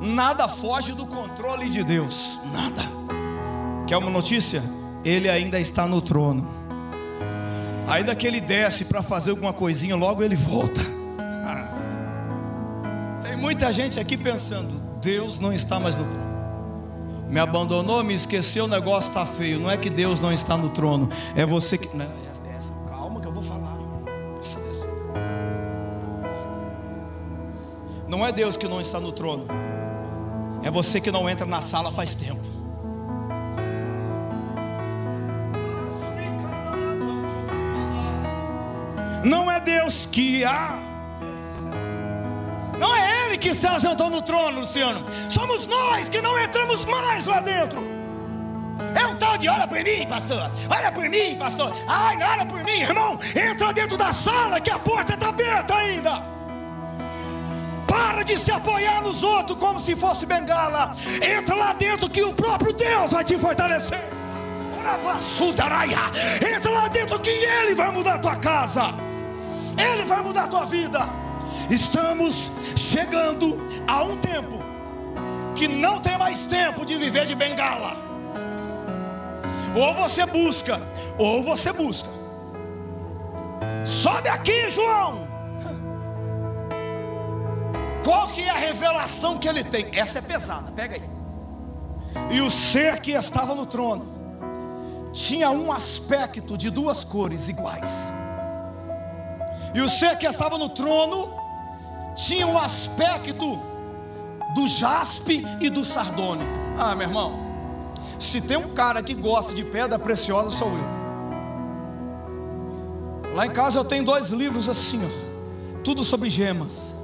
Nada 0.00 0.48
foge 0.48 0.92
do 0.92 1.04
controle 1.04 1.68
de 1.68 1.84
Deus. 1.84 2.40
Nada. 2.50 2.82
Quer 3.86 3.98
uma 3.98 4.10
notícia? 4.10 4.62
Ele 5.04 5.28
ainda 5.28 5.60
está 5.60 5.86
no 5.86 6.00
trono. 6.00 6.48
Ainda 7.86 8.16
que 8.16 8.26
ele 8.26 8.40
desce 8.40 8.86
para 8.86 9.02
fazer 9.02 9.30
alguma 9.30 9.52
coisinha, 9.52 9.94
logo 9.94 10.22
ele 10.22 10.34
volta. 10.34 10.80
Tem 13.20 13.36
muita 13.36 13.70
gente 13.70 14.00
aqui 14.00 14.16
pensando: 14.16 14.80
Deus 15.00 15.38
não 15.38 15.52
está 15.52 15.78
mais 15.78 15.94
no 15.94 16.04
trono. 16.04 16.28
Me 17.28 17.38
abandonou, 17.38 18.02
me 18.02 18.14
esqueceu, 18.14 18.64
o 18.64 18.68
negócio 18.68 19.08
está 19.08 19.26
feio. 19.26 19.60
Não 19.60 19.70
é 19.70 19.76
que 19.76 19.90
Deus 19.90 20.18
não 20.20 20.32
está 20.32 20.56
no 20.56 20.70
trono, 20.70 21.10
é 21.36 21.44
você 21.44 21.76
que. 21.76 21.94
Não, 21.94 22.27
Não 28.18 28.26
é 28.26 28.32
Deus 28.32 28.56
que 28.56 28.66
não 28.66 28.80
está 28.80 28.98
no 28.98 29.12
trono, 29.12 29.46
é 30.64 30.68
você 30.72 31.00
que 31.00 31.08
não 31.08 31.30
entra 31.30 31.46
na 31.46 31.62
sala 31.62 31.92
faz 31.92 32.16
tempo. 32.16 32.42
Não 39.22 39.48
é 39.48 39.60
Deus 39.60 40.06
que 40.10 40.44
há. 40.44 40.76
Não 42.76 42.96
é 42.96 43.26
Ele 43.26 43.38
que 43.38 43.54
se 43.54 43.68
assentou 43.68 44.10
no 44.10 44.20
trono, 44.20 44.62
Luciano. 44.62 45.06
Somos 45.30 45.68
nós 45.68 46.08
que 46.08 46.20
não 46.20 46.36
entramos 46.40 46.84
mais 46.84 47.24
lá 47.24 47.38
dentro. 47.38 47.78
É 48.96 49.06
um 49.06 49.14
tal 49.14 49.38
de 49.38 49.48
olha 49.48 49.68
por 49.68 49.78
mim, 49.78 50.04
pastor. 50.08 50.50
Olha 50.68 50.90
por 50.90 51.08
mim, 51.08 51.36
pastor. 51.38 51.72
Ai, 51.86 52.20
olha 52.20 52.44
por 52.44 52.64
mim, 52.64 52.80
irmão. 52.80 53.20
Entra 53.32 53.72
dentro 53.72 53.96
da 53.96 54.12
sala 54.12 54.60
que 54.60 54.72
a 54.72 54.78
porta 54.80 55.14
está 55.14 55.28
aberta 55.28 55.72
ainda. 55.76 56.37
De 58.28 58.38
se 58.38 58.52
apoiar 58.52 59.00
nos 59.00 59.22
outros 59.22 59.56
como 59.56 59.80
se 59.80 59.96
fosse 59.96 60.26
bengala. 60.26 60.94
Entra 61.22 61.54
lá 61.54 61.72
dentro 61.72 62.10
que 62.10 62.22
o 62.22 62.34
próprio 62.34 62.74
Deus 62.74 63.10
vai 63.10 63.24
te 63.24 63.38
fortalecer. 63.38 64.04
Entra 66.54 66.70
lá 66.70 66.88
dentro 66.88 67.18
que 67.20 67.30
Ele 67.30 67.74
vai 67.74 67.90
mudar 67.90 68.16
a 68.16 68.18
tua 68.18 68.36
casa. 68.36 68.94
Ele 69.78 70.04
vai 70.04 70.20
mudar 70.20 70.44
a 70.44 70.48
tua 70.48 70.66
vida. 70.66 71.08
Estamos 71.70 72.52
chegando 72.76 73.58
a 73.86 74.02
um 74.02 74.18
tempo 74.18 74.58
que 75.54 75.66
não 75.66 75.98
tem 75.98 76.18
mais 76.18 76.38
tempo 76.40 76.84
de 76.84 76.98
viver 76.98 77.24
de 77.24 77.34
bengala. 77.34 77.96
Ou 79.74 79.94
você 79.94 80.26
busca, 80.26 80.82
ou 81.16 81.42
você 81.42 81.72
busca. 81.72 82.10
Sobe 83.86 84.28
aqui, 84.28 84.70
João. 84.70 85.27
Qual 88.08 88.28
que 88.28 88.40
é 88.40 88.48
a 88.48 88.54
revelação 88.54 89.36
que 89.36 89.46
ele 89.46 89.62
tem? 89.62 89.90
Essa 89.92 90.20
é 90.20 90.22
pesada, 90.22 90.72
pega 90.72 90.94
aí. 90.94 91.02
E 92.34 92.40
o 92.40 92.50
ser 92.50 93.02
que 93.02 93.10
estava 93.12 93.54
no 93.54 93.66
trono 93.66 94.06
tinha 95.12 95.50
um 95.50 95.70
aspecto 95.70 96.56
de 96.56 96.70
duas 96.70 97.04
cores 97.04 97.50
iguais. 97.50 98.10
E 99.74 99.82
o 99.82 99.90
ser 99.90 100.16
que 100.16 100.24
estava 100.24 100.56
no 100.56 100.70
trono 100.70 101.28
tinha 102.14 102.46
um 102.46 102.56
aspecto 102.56 103.60
do 104.54 104.66
jaspe 104.66 105.46
e 105.60 105.68
do 105.68 105.84
sardônico. 105.84 106.50
Ah, 106.78 106.94
meu 106.94 107.08
irmão, 107.08 107.34
se 108.18 108.40
tem 108.40 108.56
um 108.56 108.72
cara 108.72 109.02
que 109.02 109.12
gosta 109.12 109.52
de 109.52 109.64
pedra 109.64 109.98
preciosa, 109.98 110.48
sou 110.50 110.68
eu. 110.72 110.88
Lá 113.34 113.44
em 113.44 113.50
casa 113.50 113.78
eu 113.78 113.84
tenho 113.84 114.02
dois 114.02 114.30
livros 114.30 114.66
assim, 114.66 114.98
ó, 115.04 115.10
tudo 115.84 116.02
sobre 116.02 116.30
gemas. 116.30 116.96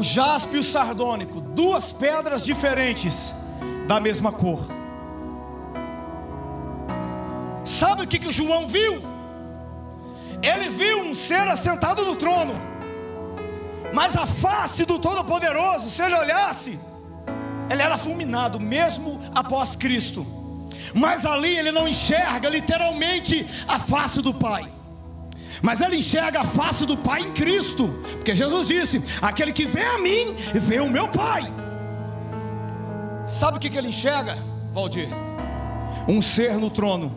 O 0.00 0.02
jaspe 0.02 0.56
e 0.56 0.58
o 0.58 0.64
sardônico, 0.64 1.42
duas 1.42 1.92
pedras 1.92 2.42
diferentes 2.42 3.34
da 3.86 4.00
mesma 4.00 4.32
cor. 4.32 4.60
Sabe 7.66 8.04
o 8.04 8.06
que, 8.06 8.18
que 8.18 8.32
João 8.32 8.66
viu? 8.66 9.02
Ele 10.42 10.70
viu 10.70 11.02
um 11.02 11.14
ser 11.14 11.46
assentado 11.46 12.02
no 12.02 12.16
trono, 12.16 12.54
mas 13.92 14.16
a 14.16 14.24
face 14.24 14.86
do 14.86 14.98
Todo-Poderoso, 14.98 15.90
se 15.90 16.00
ele 16.02 16.14
olhasse, 16.14 16.80
ele 17.68 17.82
era 17.82 17.98
fulminado, 17.98 18.58
mesmo 18.58 19.20
após 19.34 19.76
Cristo. 19.76 20.26
Mas 20.94 21.26
ali 21.26 21.58
ele 21.58 21.70
não 21.70 21.86
enxerga 21.86 22.48
literalmente 22.48 23.46
a 23.68 23.78
face 23.78 24.22
do 24.22 24.32
Pai. 24.32 24.79
Mas 25.62 25.80
ele 25.80 25.96
enxerga 25.96 26.40
a 26.40 26.44
face 26.44 26.86
do 26.86 26.96
Pai 26.96 27.22
em 27.22 27.32
Cristo, 27.32 27.88
porque 28.12 28.34
Jesus 28.34 28.68
disse: 28.68 29.02
Aquele 29.20 29.52
que 29.52 29.66
vê 29.66 29.84
a 29.84 29.98
mim, 29.98 30.34
vê 30.54 30.80
o 30.80 30.90
meu 30.90 31.08
Pai. 31.08 31.50
Sabe 33.26 33.56
o 33.56 33.60
que, 33.60 33.70
que 33.70 33.78
ele 33.78 33.88
enxerga, 33.88 34.36
Valdir? 34.72 35.08
Um 36.08 36.20
ser 36.20 36.54
no 36.54 36.70
trono 36.70 37.14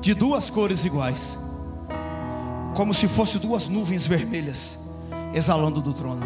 de 0.00 0.14
duas 0.14 0.50
cores 0.50 0.84
iguais, 0.84 1.38
como 2.74 2.92
se 2.92 3.08
fossem 3.08 3.40
duas 3.40 3.68
nuvens 3.68 4.06
vermelhas 4.06 4.78
exalando 5.32 5.80
do 5.80 5.92
trono. 5.92 6.22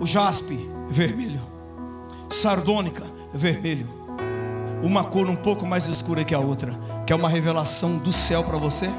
O 0.00 0.06
jaspe 0.06 0.68
vermelho, 0.90 1.40
sardônica 2.30 3.04
vermelho, 3.32 3.88
uma 4.82 5.04
cor 5.04 5.28
um 5.28 5.36
pouco 5.36 5.66
mais 5.66 5.86
escura 5.88 6.24
que 6.24 6.34
a 6.34 6.38
outra, 6.38 6.78
que 7.06 7.12
é 7.12 7.16
uma 7.16 7.28
revelação 7.28 7.98
do 7.98 8.12
céu 8.12 8.44
para 8.44 8.58
você. 8.58 8.90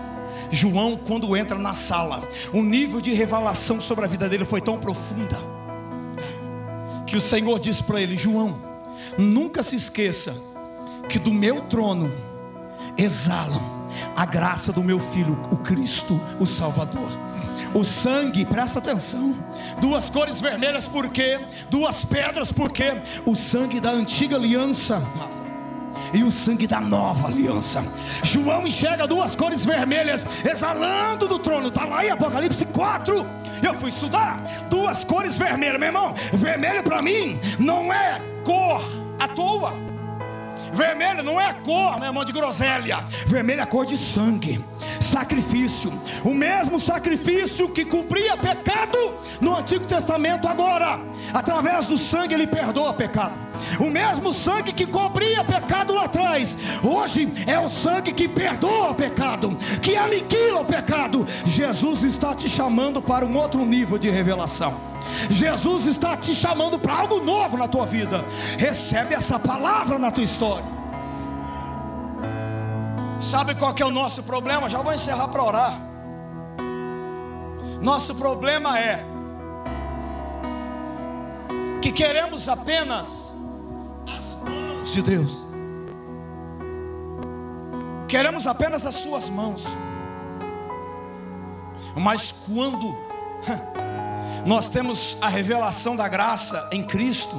João, 0.51 0.97
quando 0.97 1.35
entra 1.35 1.57
na 1.57 1.73
sala, 1.73 2.27
o 2.53 2.61
nível 2.61 3.01
de 3.01 3.13
revelação 3.13 3.81
sobre 3.81 4.05
a 4.05 4.07
vida 4.07 4.29
dele 4.29 4.45
foi 4.45 4.61
tão 4.61 4.77
profunda 4.77 5.39
que 7.05 7.17
o 7.17 7.21
Senhor 7.21 7.59
disse 7.59 7.81
para 7.81 8.01
ele: 8.01 8.17
João, 8.17 8.57
nunca 9.17 9.63
se 9.63 9.75
esqueça 9.75 10.35
que 11.07 11.17
do 11.17 11.33
meu 11.33 11.61
trono 11.61 12.11
exalam 12.97 13.77
a 14.15 14.25
graça 14.25 14.71
do 14.71 14.83
meu 14.83 14.99
filho, 14.99 15.39
o 15.51 15.57
Cristo, 15.57 16.19
o 16.39 16.45
Salvador. 16.45 17.09
O 17.73 17.83
sangue, 17.83 18.45
presta 18.45 18.79
atenção. 18.79 19.35
Duas 19.79 20.09
cores 20.09 20.41
vermelhas, 20.41 20.87
por 20.87 21.09
quê? 21.09 21.39
Duas 21.69 22.03
pedras, 22.05 22.51
por 22.51 22.71
quê? 22.71 22.97
O 23.25 23.35
sangue 23.35 23.79
da 23.79 23.91
antiga 23.91 24.35
aliança 24.35 25.01
e 26.13 26.23
o 26.23 26.31
sangue 26.31 26.67
da 26.67 26.79
nova 26.79 27.27
aliança. 27.27 27.83
João 28.23 28.67
enxerga 28.67 29.07
duas 29.07 29.35
cores 29.35 29.65
vermelhas 29.65 30.23
exalando 30.49 31.27
do 31.27 31.39
trono. 31.39 31.67
Está 31.67 31.85
lá 31.85 32.05
em 32.05 32.09
Apocalipse 32.09 32.65
4. 32.65 33.25
Eu 33.63 33.73
fui 33.75 33.89
estudar 33.89 34.41
duas 34.69 35.03
cores 35.03 35.37
vermelhas, 35.37 35.79
meu 35.79 35.89
irmão. 35.89 36.13
Vermelho 36.33 36.83
para 36.83 37.01
mim 37.01 37.39
não 37.59 37.91
é 37.91 38.21
cor 38.43 38.81
à 39.19 39.27
toa. 39.27 39.87
Vermelho 40.73 41.23
não 41.23 41.39
é 41.39 41.53
cor, 41.53 41.97
meu 41.97 42.07
irmão, 42.07 42.25
de 42.25 42.31
groselha. 42.31 43.03
Vermelho 43.25 43.61
é 43.61 43.65
cor 43.65 43.85
de 43.85 43.97
sangue, 43.97 44.63
sacrifício. 44.99 45.91
O 46.23 46.33
mesmo 46.33 46.79
sacrifício 46.79 47.69
que 47.69 47.85
cobria 47.85 48.35
pecado 48.37 48.97
no 49.39 49.55
Antigo 49.55 49.85
Testamento, 49.85 50.47
agora, 50.47 50.99
através 51.33 51.85
do 51.85 51.97
sangue, 51.97 52.33
ele 52.33 52.47
perdoa 52.47 52.93
pecado. 52.93 53.46
O 53.79 53.89
mesmo 53.89 54.33
sangue 54.33 54.73
que 54.73 54.85
cobria 54.85 55.43
pecado 55.43 55.93
lá 55.93 56.05
atrás, 56.05 56.57
hoje 56.83 57.31
é 57.45 57.59
o 57.59 57.69
sangue 57.69 58.13
que 58.13 58.27
perdoa 58.27 58.91
o 58.91 58.95
pecado, 58.95 59.55
que 59.81 59.95
aniquila 59.95 60.61
o 60.61 60.65
pecado. 60.65 61.27
Jesus 61.45 62.03
está 62.03 62.33
te 62.33 62.49
chamando 62.49 63.01
para 63.01 63.25
um 63.25 63.37
outro 63.37 63.65
nível 63.65 63.97
de 63.97 64.09
revelação. 64.09 64.75
Jesus 65.29 65.85
está 65.87 66.15
te 66.17 66.35
chamando 66.35 66.77
para 66.77 66.93
algo 66.93 67.19
novo 67.19 67.57
na 67.57 67.67
tua 67.67 67.85
vida. 67.85 68.23
Recebe 68.57 69.15
essa 69.15 69.39
palavra 69.39 69.97
na 69.97 70.11
tua 70.11 70.23
história. 70.23 70.77
Sabe 73.19 73.55
qual 73.55 73.73
que 73.73 73.81
é 73.81 73.85
o 73.85 73.91
nosso 73.91 74.21
problema? 74.23 74.69
Já 74.69 74.81
vou 74.81 74.93
encerrar 74.93 75.27
para 75.29 75.43
orar. 75.43 75.81
Nosso 77.81 78.13
problema 78.15 78.79
é 78.79 79.03
que 81.81 81.91
queremos 81.91 82.49
apenas 82.49 83.07
as 83.07 83.26
de 84.91 85.01
Deus. 85.01 85.45
Queremos 88.07 88.47
apenas 88.47 88.85
as 88.85 88.95
suas 88.95 89.29
mãos. 89.29 89.65
Mas 91.95 92.31
quando 92.31 92.95
nós 94.45 94.69
temos 94.69 95.17
a 95.19 95.27
revelação 95.27 95.95
da 95.95 96.07
graça 96.07 96.69
em 96.71 96.83
Cristo, 96.83 97.35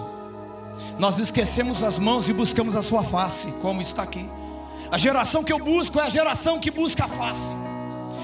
nós 0.98 1.18
esquecemos 1.18 1.82
as 1.82 1.98
mãos 1.98 2.28
e 2.28 2.32
buscamos 2.32 2.76
a 2.76 2.82
sua 2.82 3.02
face, 3.02 3.52
como 3.62 3.80
está 3.80 4.02
aqui. 4.02 4.28
A 4.90 4.98
geração 4.98 5.44
que 5.44 5.52
eu 5.52 5.58
busco 5.58 6.00
é 6.00 6.06
a 6.06 6.08
geração 6.08 6.58
que 6.58 6.70
busca 6.70 7.04
a 7.04 7.08
face. 7.08 7.52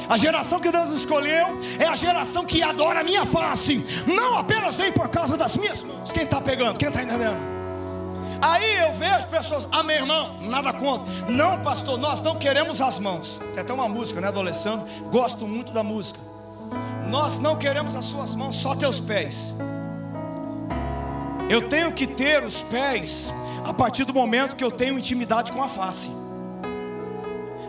A 0.08 0.18
geração 0.18 0.60
que 0.60 0.70
Deus 0.70 0.90
escolheu 0.90 1.58
é 1.78 1.86
a 1.86 1.96
geração 1.96 2.44
que 2.44 2.62
adora 2.62 3.00
a 3.00 3.04
minha 3.04 3.24
face, 3.24 3.82
não 4.06 4.36
apenas 4.36 4.74
vem 4.74 4.92
por 4.92 5.08
causa 5.08 5.36
das 5.36 5.56
minhas 5.56 5.82
mãos. 5.82 6.12
Quem 6.12 6.24
está 6.24 6.40
pegando? 6.40 6.78
Quem 6.78 6.88
está 6.88 7.02
entendendo? 7.02 7.53
Aí 8.44 8.76
eu 8.76 8.92
vejo 8.92 9.26
pessoas, 9.28 9.66
ah, 9.72 9.82
meu 9.82 9.96
irmão, 9.96 10.36
nada 10.42 10.70
contra. 10.70 11.06
Não, 11.26 11.62
pastor, 11.62 11.96
nós 11.96 12.20
não 12.20 12.36
queremos 12.36 12.78
as 12.78 12.98
mãos. 12.98 13.40
Tem 13.54 13.62
até 13.62 13.72
uma 13.72 13.88
música, 13.88 14.20
né, 14.20 14.30
do 14.30 14.38
Alessandro? 14.38 14.86
Gosto 15.10 15.46
muito 15.46 15.72
da 15.72 15.82
música. 15.82 16.20
Nós 17.08 17.38
não 17.38 17.56
queremos 17.56 17.96
as 17.96 18.04
suas 18.04 18.34
mãos, 18.36 18.56
só 18.56 18.74
teus 18.74 19.00
pés. 19.00 19.54
Eu 21.48 21.70
tenho 21.70 21.90
que 21.90 22.06
ter 22.06 22.44
os 22.44 22.60
pés 22.64 23.32
a 23.64 23.72
partir 23.72 24.04
do 24.04 24.12
momento 24.12 24.56
que 24.56 24.64
eu 24.64 24.70
tenho 24.70 24.98
intimidade 24.98 25.50
com 25.50 25.62
a 25.62 25.68
face. 25.68 26.10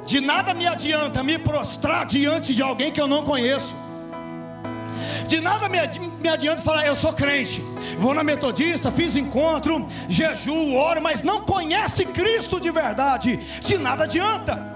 De 0.05 0.19
nada 0.19 0.53
me 0.53 0.67
adianta 0.67 1.23
me 1.23 1.39
prostrar 1.39 2.05
diante 2.05 2.53
de 2.53 2.61
alguém 2.61 2.91
que 2.91 2.99
eu 2.99 3.07
não 3.07 3.23
conheço. 3.23 3.73
De 5.27 5.41
nada 5.41 5.67
me, 5.67 5.79
adianta 6.29 6.61
falar, 6.61 6.85
eu 6.85 6.95
sou 6.95 7.11
crente, 7.11 7.61
vou 7.99 8.13
na 8.13 8.23
metodista, 8.23 8.91
fiz 8.91 9.15
encontro, 9.15 9.87
jejuo, 10.07 10.75
oro, 10.75 11.01
mas 11.01 11.23
não 11.23 11.41
conhece 11.41 12.05
Cristo 12.05 12.59
de 12.59 12.69
verdade. 12.69 13.37
De 13.61 13.77
nada 13.77 14.03
adianta. 14.03 14.75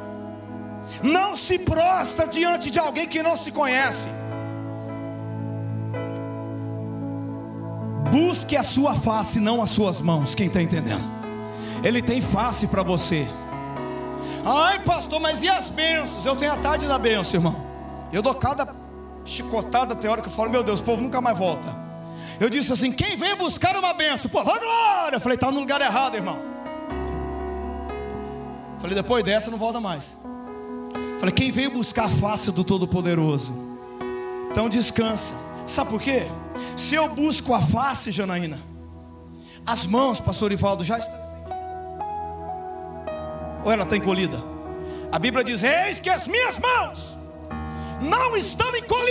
Não 1.04 1.38
se 1.38 1.60
prostra 1.60 2.26
diante 2.26 2.72
de 2.72 2.80
alguém 2.80 3.08
que 3.08 3.22
não 3.22 3.38
se 3.38 3.52
conhece. 3.52 4.08
Busque 8.12 8.58
a 8.58 8.64
sua 8.64 8.96
face, 8.96 9.40
não 9.40 9.62
as 9.62 9.70
suas 9.70 10.02
mãos. 10.02 10.34
Quem 10.34 10.48
está 10.48 10.62
entendendo? 10.62 11.04
Ele 11.84 12.02
tem 12.02 12.22
face 12.22 12.66
para 12.66 12.82
você. 12.82 13.28
Ai, 14.44 14.80
pastor, 14.80 15.20
mas 15.20 15.44
e 15.44 15.50
as 15.50 15.70
bênçãos? 15.70 16.26
Eu 16.26 16.36
tenho 16.36 16.54
a 16.54 16.58
tarde 16.58 16.88
da 16.88 16.98
bênção, 16.98 17.38
irmão. 17.38 17.56
Eu 18.12 18.22
dou 18.22 18.34
cada 18.34 18.66
chicotada 19.30 19.96
teórica, 19.96 20.28
eu 20.28 20.32
falo, 20.34 20.50
meu 20.50 20.64
Deus, 20.64 20.80
o 20.80 20.84
povo 20.84 21.02
nunca 21.02 21.22
mais 21.22 21.38
volta. 21.38 21.74
Eu 22.40 22.50
disse 22.50 22.74
assim: 22.74 22.92
quem 22.92 23.16
vem 23.16 23.36
buscar 23.36 23.76
uma 23.76 23.94
benção? 23.94 24.30
Pô, 24.30 24.44
glória! 24.44 25.16
Eu 25.16 25.20
falei, 25.20 25.36
está 25.36 25.52
no 25.52 25.60
lugar 25.60 25.80
errado, 25.82 26.16
irmão. 26.16 26.38
Falei, 28.80 28.96
depois 28.96 29.24
dessa 29.24 29.52
não 29.52 29.58
volta 29.58 29.80
mais. 29.80 30.18
Falei, 31.20 31.34
quem 31.34 31.52
veio 31.52 31.70
buscar 31.70 32.06
a 32.06 32.10
face 32.10 32.52
do 32.52 32.64
Todo-Poderoso? 32.64 33.54
Então 34.50 34.70
descansa. 34.70 35.34
Sabe 35.68 35.90
por 35.90 36.02
quê? 36.02 36.28
Se 36.76 36.96
eu 36.96 37.08
busco 37.10 37.54
a 37.54 37.62
face, 37.62 38.10
Janaína, 38.10 38.60
as 39.66 39.86
mãos, 39.86 40.20
pastor 40.20 40.52
Ivaldo, 40.52 40.84
já 40.84 40.98
estão. 40.98 41.20
Ou 43.66 43.72
ela 43.72 43.84
está 43.84 43.98
encolhida? 43.98 44.42
A 45.12 45.20
Bíblia 45.20 45.44
diz: 45.44 45.62
Eis 45.62 46.00
que 46.00 46.10
as 46.10 46.26
minhas 46.26 46.58
mãos 46.58 47.18
não 48.02 48.38
estão 48.38 48.74
encolhidas 48.76 49.09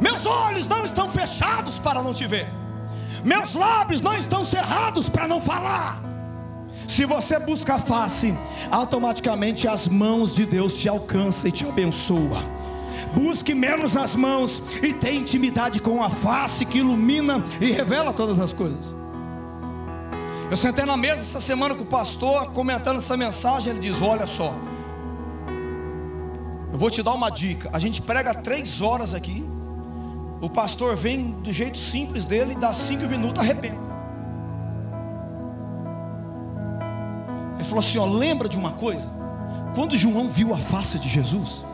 meus 0.00 0.26
olhos 0.26 0.66
não 0.66 0.84
estão 0.84 1.08
fechados 1.08 1.78
para 1.78 2.02
não 2.02 2.12
te 2.12 2.26
ver, 2.26 2.48
meus 3.24 3.54
lábios 3.54 4.00
não 4.00 4.16
estão 4.16 4.44
cerrados 4.44 5.08
para 5.08 5.26
não 5.26 5.40
falar. 5.40 6.02
Se 6.86 7.04
você 7.04 7.38
busca 7.38 7.74
a 7.74 7.78
face, 7.78 8.32
automaticamente 8.70 9.66
as 9.66 9.88
mãos 9.88 10.34
de 10.34 10.46
Deus 10.46 10.78
te 10.78 10.88
alcançam 10.88 11.48
e 11.48 11.52
te 11.52 11.66
abençoa. 11.66 12.42
Busque 13.14 13.54
menos 13.54 13.96
as 13.96 14.14
mãos 14.14 14.62
e 14.82 14.92
tenha 14.92 15.18
intimidade 15.18 15.80
com 15.80 16.02
a 16.02 16.08
face 16.08 16.64
que 16.64 16.78
ilumina 16.78 17.42
e 17.60 17.70
revela 17.72 18.12
todas 18.12 18.38
as 18.38 18.52
coisas. 18.52 18.94
Eu 20.50 20.56
sentei 20.56 20.84
na 20.84 20.96
mesa 20.96 21.22
essa 21.22 21.40
semana 21.40 21.74
com 21.74 21.82
o 21.82 21.86
pastor, 21.86 22.52
comentando 22.52 22.98
essa 22.98 23.16
mensagem. 23.16 23.72
Ele 23.72 23.80
diz: 23.80 24.00
Olha 24.00 24.26
só, 24.26 24.54
eu 26.72 26.78
vou 26.78 26.88
te 26.88 27.02
dar 27.02 27.14
uma 27.14 27.30
dica. 27.30 27.68
A 27.72 27.80
gente 27.80 28.00
prega 28.00 28.32
três 28.32 28.80
horas 28.80 29.12
aqui. 29.12 29.44
O 30.40 30.50
pastor 30.50 30.94
vem 30.96 31.30
do 31.42 31.52
jeito 31.52 31.78
simples 31.78 32.24
dele, 32.24 32.54
dá 32.54 32.72
cinco 32.72 33.08
minutos, 33.08 33.42
arrebenta. 33.42 33.86
Ele 37.54 37.64
falou 37.64 37.78
assim: 37.78 37.98
ó, 37.98 38.04
lembra 38.04 38.48
de 38.48 38.56
uma 38.56 38.72
coisa? 38.72 39.08
Quando 39.74 39.96
João 39.96 40.28
viu 40.28 40.54
a 40.54 40.58
face 40.58 40.98
de 40.98 41.08
Jesus, 41.08 41.64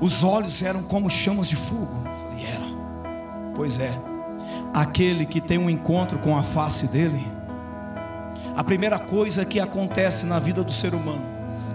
os 0.00 0.22
olhos 0.22 0.62
eram 0.62 0.82
como 0.82 1.10
chamas 1.10 1.48
de 1.48 1.56
fogo. 1.56 1.88
Eu 2.04 2.30
falei, 2.30 2.46
era. 2.46 2.66
Pois 3.54 3.80
é. 3.80 3.92
Aquele 4.72 5.26
que 5.26 5.40
tem 5.40 5.58
um 5.58 5.68
encontro 5.68 6.18
com 6.18 6.36
a 6.36 6.42
face 6.42 6.86
dele, 6.86 7.26
a 8.56 8.62
primeira 8.62 8.98
coisa 8.98 9.44
que 9.44 9.58
acontece 9.58 10.26
na 10.26 10.38
vida 10.38 10.62
do 10.62 10.72
ser 10.72 10.94
humano 10.94 11.22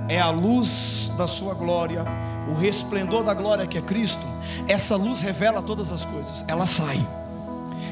é 0.08 0.20
a 0.20 0.30
luz 0.30 1.12
da 1.18 1.28
sua 1.28 1.54
glória, 1.54 2.06
o 2.48 2.54
resplendor 2.54 3.24
da 3.24 3.34
glória 3.34 3.66
que 3.66 3.78
é 3.78 3.82
Cristo. 3.82 4.26
Essa 4.68 4.96
luz 4.96 5.22
revela 5.22 5.62
todas 5.62 5.92
as 5.92 6.04
coisas. 6.06 6.44
Ela 6.48 6.66
sai 6.66 7.06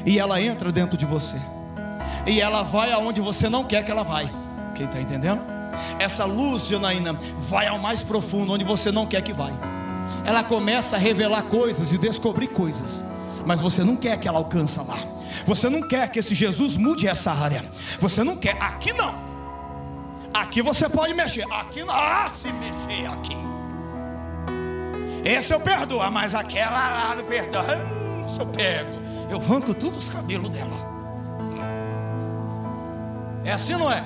e 0.04 0.18
ela 0.18 0.40
entra 0.40 0.70
dentro 0.72 0.96
de 0.96 1.04
você. 1.04 1.36
E 2.26 2.40
ela 2.40 2.62
vai 2.62 2.92
aonde 2.92 3.20
você 3.20 3.48
não 3.48 3.64
quer 3.64 3.84
que 3.84 3.90
ela 3.90 4.02
vai. 4.02 4.30
Quem 4.74 4.86
está 4.86 5.00
entendendo? 5.00 5.42
Essa 5.98 6.24
luz, 6.24 6.66
Janaína, 6.66 7.18
vai 7.38 7.66
ao 7.66 7.78
mais 7.78 8.02
profundo, 8.02 8.52
onde 8.52 8.64
você 8.64 8.90
não 8.90 9.06
quer 9.06 9.22
que 9.22 9.32
vai. 9.32 9.52
Ela 10.24 10.44
começa 10.44 10.96
a 10.96 10.98
revelar 10.98 11.42
coisas 11.44 11.92
e 11.92 11.98
descobrir 11.98 12.48
coisas. 12.48 13.02
Mas 13.44 13.60
você 13.60 13.82
não 13.82 13.96
quer 13.96 14.18
que 14.18 14.28
ela 14.28 14.38
alcance 14.38 14.78
lá. 14.78 14.98
Você 15.46 15.68
não 15.68 15.82
quer 15.82 16.08
que 16.10 16.18
esse 16.18 16.34
Jesus 16.34 16.76
mude 16.76 17.08
essa 17.08 17.32
área. 17.32 17.64
Você 17.98 18.22
não 18.22 18.36
quer. 18.36 18.56
Aqui 18.60 18.92
não. 18.92 19.14
Aqui 20.32 20.62
você 20.62 20.88
pode 20.88 21.12
mexer. 21.12 21.44
Aqui 21.52 21.82
não. 21.82 21.92
Ah, 21.92 22.30
se 22.30 22.48
mexer 22.52 23.06
aqui. 23.06 23.51
Esse 25.24 25.52
eu 25.52 25.60
perdoo. 25.60 26.10
Mas 26.10 26.34
aquela 26.34 26.88
lá 26.88 27.14
não 27.16 27.24
perdão. 27.24 27.62
Hum, 27.62 28.28
se 28.28 28.40
eu 28.40 28.46
pego. 28.46 29.02
Eu 29.30 29.38
arranco 29.38 29.72
todos 29.74 30.04
os 30.04 30.10
cabelos 30.10 30.50
dela. 30.50 30.92
É 33.44 33.52
assim, 33.52 33.72
não 33.74 33.90
é? 33.90 34.04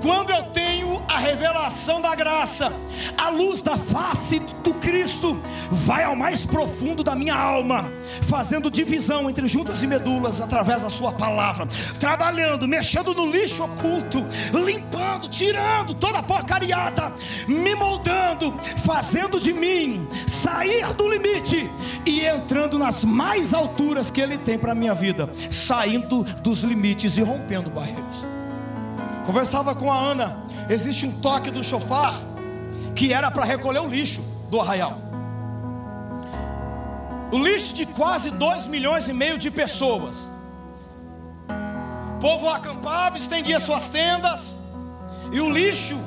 Quando 0.00 0.30
eu 0.30 0.44
tenho 0.44 1.02
a 1.08 1.18
revelação 1.18 2.00
da 2.00 2.14
graça, 2.14 2.72
a 3.16 3.28
luz 3.30 3.60
da 3.60 3.76
face 3.76 4.38
do 4.62 4.74
Cristo 4.74 5.40
vai 5.70 6.04
ao 6.04 6.14
mais 6.14 6.44
profundo 6.46 7.02
da 7.02 7.16
minha 7.16 7.34
alma, 7.34 7.90
fazendo 8.22 8.70
divisão 8.70 9.28
entre 9.28 9.48
juntas 9.48 9.82
e 9.82 9.86
medulas 9.86 10.40
através 10.40 10.82
da 10.82 10.90
Sua 10.90 11.12
palavra, 11.12 11.66
trabalhando, 11.98 12.68
mexendo 12.68 13.12
no 13.12 13.30
lixo 13.30 13.64
oculto, 13.64 14.24
limpando, 14.52 15.28
tirando 15.28 15.94
toda 15.94 16.18
a 16.18 16.22
porcariada, 16.22 17.12
me 17.48 17.74
moldando, 17.74 18.54
fazendo 18.84 19.40
de 19.40 19.52
mim 19.52 20.06
sair 20.28 20.92
do 20.94 21.08
limite 21.08 21.68
e 22.06 22.24
entrando 22.24 22.78
nas 22.78 23.04
mais 23.04 23.52
alturas 23.52 24.10
que 24.10 24.20
Ele 24.20 24.38
tem 24.38 24.56
para 24.56 24.72
a 24.72 24.76
minha 24.76 24.94
vida, 24.94 25.28
saindo 25.50 26.22
dos 26.22 26.60
limites 26.60 27.16
e 27.16 27.22
rompendo 27.22 27.68
barreiras. 27.68 28.37
Conversava 29.28 29.74
com 29.74 29.92
a 29.92 29.94
Ana. 29.94 30.38
Existe 30.70 31.04
um 31.04 31.12
toque 31.20 31.50
do 31.50 31.62
chofar 31.62 32.14
que 32.96 33.12
era 33.12 33.30
para 33.30 33.44
recolher 33.44 33.80
o 33.80 33.86
lixo 33.86 34.22
do 34.48 34.58
arraial. 34.58 34.96
O 37.30 37.36
lixo 37.36 37.74
de 37.74 37.84
quase 37.84 38.30
2 38.30 38.66
milhões 38.66 39.06
e 39.06 39.12
meio 39.12 39.36
de 39.36 39.50
pessoas. 39.50 40.26
O 42.16 42.20
povo 42.22 42.48
acampava, 42.48 43.18
estendia 43.18 43.60
suas 43.60 43.90
tendas, 43.90 44.56
e 45.30 45.42
o 45.42 45.50
lixo, 45.50 45.98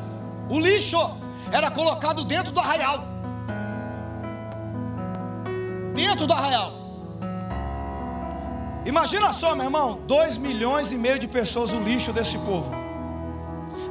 o 0.50 0.60
lixo 0.60 0.98
era 1.52 1.70
colocado 1.70 2.24
dentro 2.24 2.52
do 2.52 2.60
arraial. 2.60 3.04
Dentro 5.94 6.26
do 6.26 6.34
arraial. 6.34 6.74
Imagina 8.84 9.32
só, 9.32 9.54
meu 9.54 9.66
irmão, 9.66 10.02
2 10.08 10.38
milhões 10.38 10.92
e 10.92 10.98
meio 10.98 11.20
de 11.20 11.28
pessoas 11.28 11.72
o 11.72 11.80
lixo 11.80 12.12
desse 12.12 12.40
povo. 12.40 12.81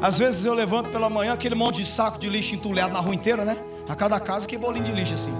Às 0.00 0.18
vezes 0.18 0.46
eu 0.46 0.54
levanto 0.54 0.90
pela 0.90 1.10
manhã 1.10 1.34
aquele 1.34 1.54
monte 1.54 1.82
de 1.82 1.86
saco 1.86 2.18
de 2.18 2.28
lixo 2.28 2.54
entulhado 2.54 2.94
na 2.94 3.00
rua 3.00 3.14
inteira, 3.14 3.44
né? 3.44 3.56
A 3.86 3.94
cada 3.94 4.18
casa 4.18 4.46
que 4.46 4.56
bolinho 4.56 4.84
de 4.84 4.92
lixo 4.92 5.14
assim. 5.14 5.32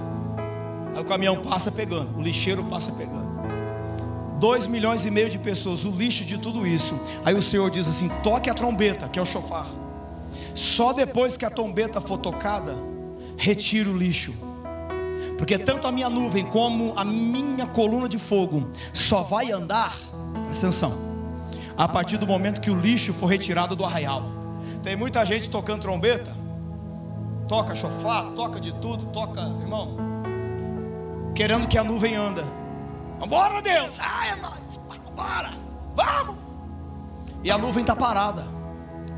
Aí 0.93 1.01
o 1.01 1.05
caminhão 1.05 1.37
passa 1.37 1.71
pegando, 1.71 2.15
o 2.17 2.21
lixeiro 2.21 2.63
passa 2.65 2.91
pegando. 2.91 3.31
Dois 4.39 4.67
milhões 4.67 5.05
e 5.05 5.11
meio 5.11 5.29
de 5.29 5.39
pessoas, 5.39 5.83
o 5.83 5.89
lixo 5.89 6.23
de 6.25 6.37
tudo 6.37 6.67
isso. 6.67 6.99
Aí 7.25 7.33
o 7.33 7.41
Senhor 7.41 7.69
diz 7.71 7.87
assim: 7.87 8.09
toque 8.23 8.49
a 8.49 8.53
trombeta, 8.53 9.07
que 9.07 9.17
é 9.17 9.21
o 9.21 9.25
chofar. 9.25 9.67
Só 10.53 10.93
depois 10.93 11.37
que 11.37 11.45
a 11.45 11.49
trombeta 11.49 11.99
for 11.99 12.17
tocada, 12.17 12.75
retire 13.37 13.89
o 13.89 13.97
lixo. 13.97 14.33
Porque 15.37 15.57
tanto 15.57 15.87
a 15.87 15.91
minha 15.91 16.09
nuvem 16.09 16.45
como 16.45 16.93
a 16.95 17.03
minha 17.03 17.65
coluna 17.65 18.07
de 18.07 18.19
fogo 18.19 18.69
só 18.93 19.23
vai 19.23 19.51
andar, 19.51 19.97
presta 20.45 20.67
atenção, 20.67 20.93
a 21.75 21.87
partir 21.87 22.17
do 22.17 22.27
momento 22.27 22.61
que 22.61 22.69
o 22.69 22.79
lixo 22.79 23.11
for 23.11 23.25
retirado 23.25 23.75
do 23.75 23.83
arraial. 23.83 24.40
Tem 24.83 24.95
muita 24.95 25.23
gente 25.25 25.49
tocando 25.49 25.81
trombeta, 25.81 26.35
toca 27.47 27.75
chofar, 27.75 28.25
toca 28.31 28.59
de 28.59 28.73
tudo, 28.73 29.05
toca, 29.07 29.41
irmão, 29.41 29.95
querendo 31.35 31.67
que 31.67 31.77
a 31.77 31.83
nuvem 31.83 32.15
anda. 32.15 32.43
Vambora, 33.19 33.61
Deus! 33.61 33.99
Ah, 33.99 34.27
é 34.27 34.35
nóis! 34.35 34.79
Vambora! 35.05 35.51
Vamos! 35.95 36.37
E 37.43 37.51
a 37.51 37.57
nuvem 37.57 37.81
está 37.81 37.95
parada. 37.95 38.45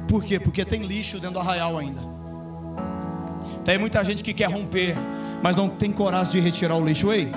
Por 0.08 0.24
quê? 0.24 0.40
Porque 0.40 0.66
tem 0.66 0.82
lixo 0.82 1.18
dentro 1.20 1.36
do 1.36 1.40
arraial 1.40 1.78
ainda. 1.78 2.02
Tem 3.64 3.78
muita 3.78 4.04
gente 4.04 4.22
que 4.22 4.34
quer 4.34 4.52
romper, 4.52 4.96
mas 5.42 5.56
não 5.56 5.70
tem 5.70 5.92
coragem 5.92 6.34
de 6.34 6.40
retirar 6.42 6.76
o 6.76 6.86
lixo. 6.86 7.14
Ei, 7.14 7.32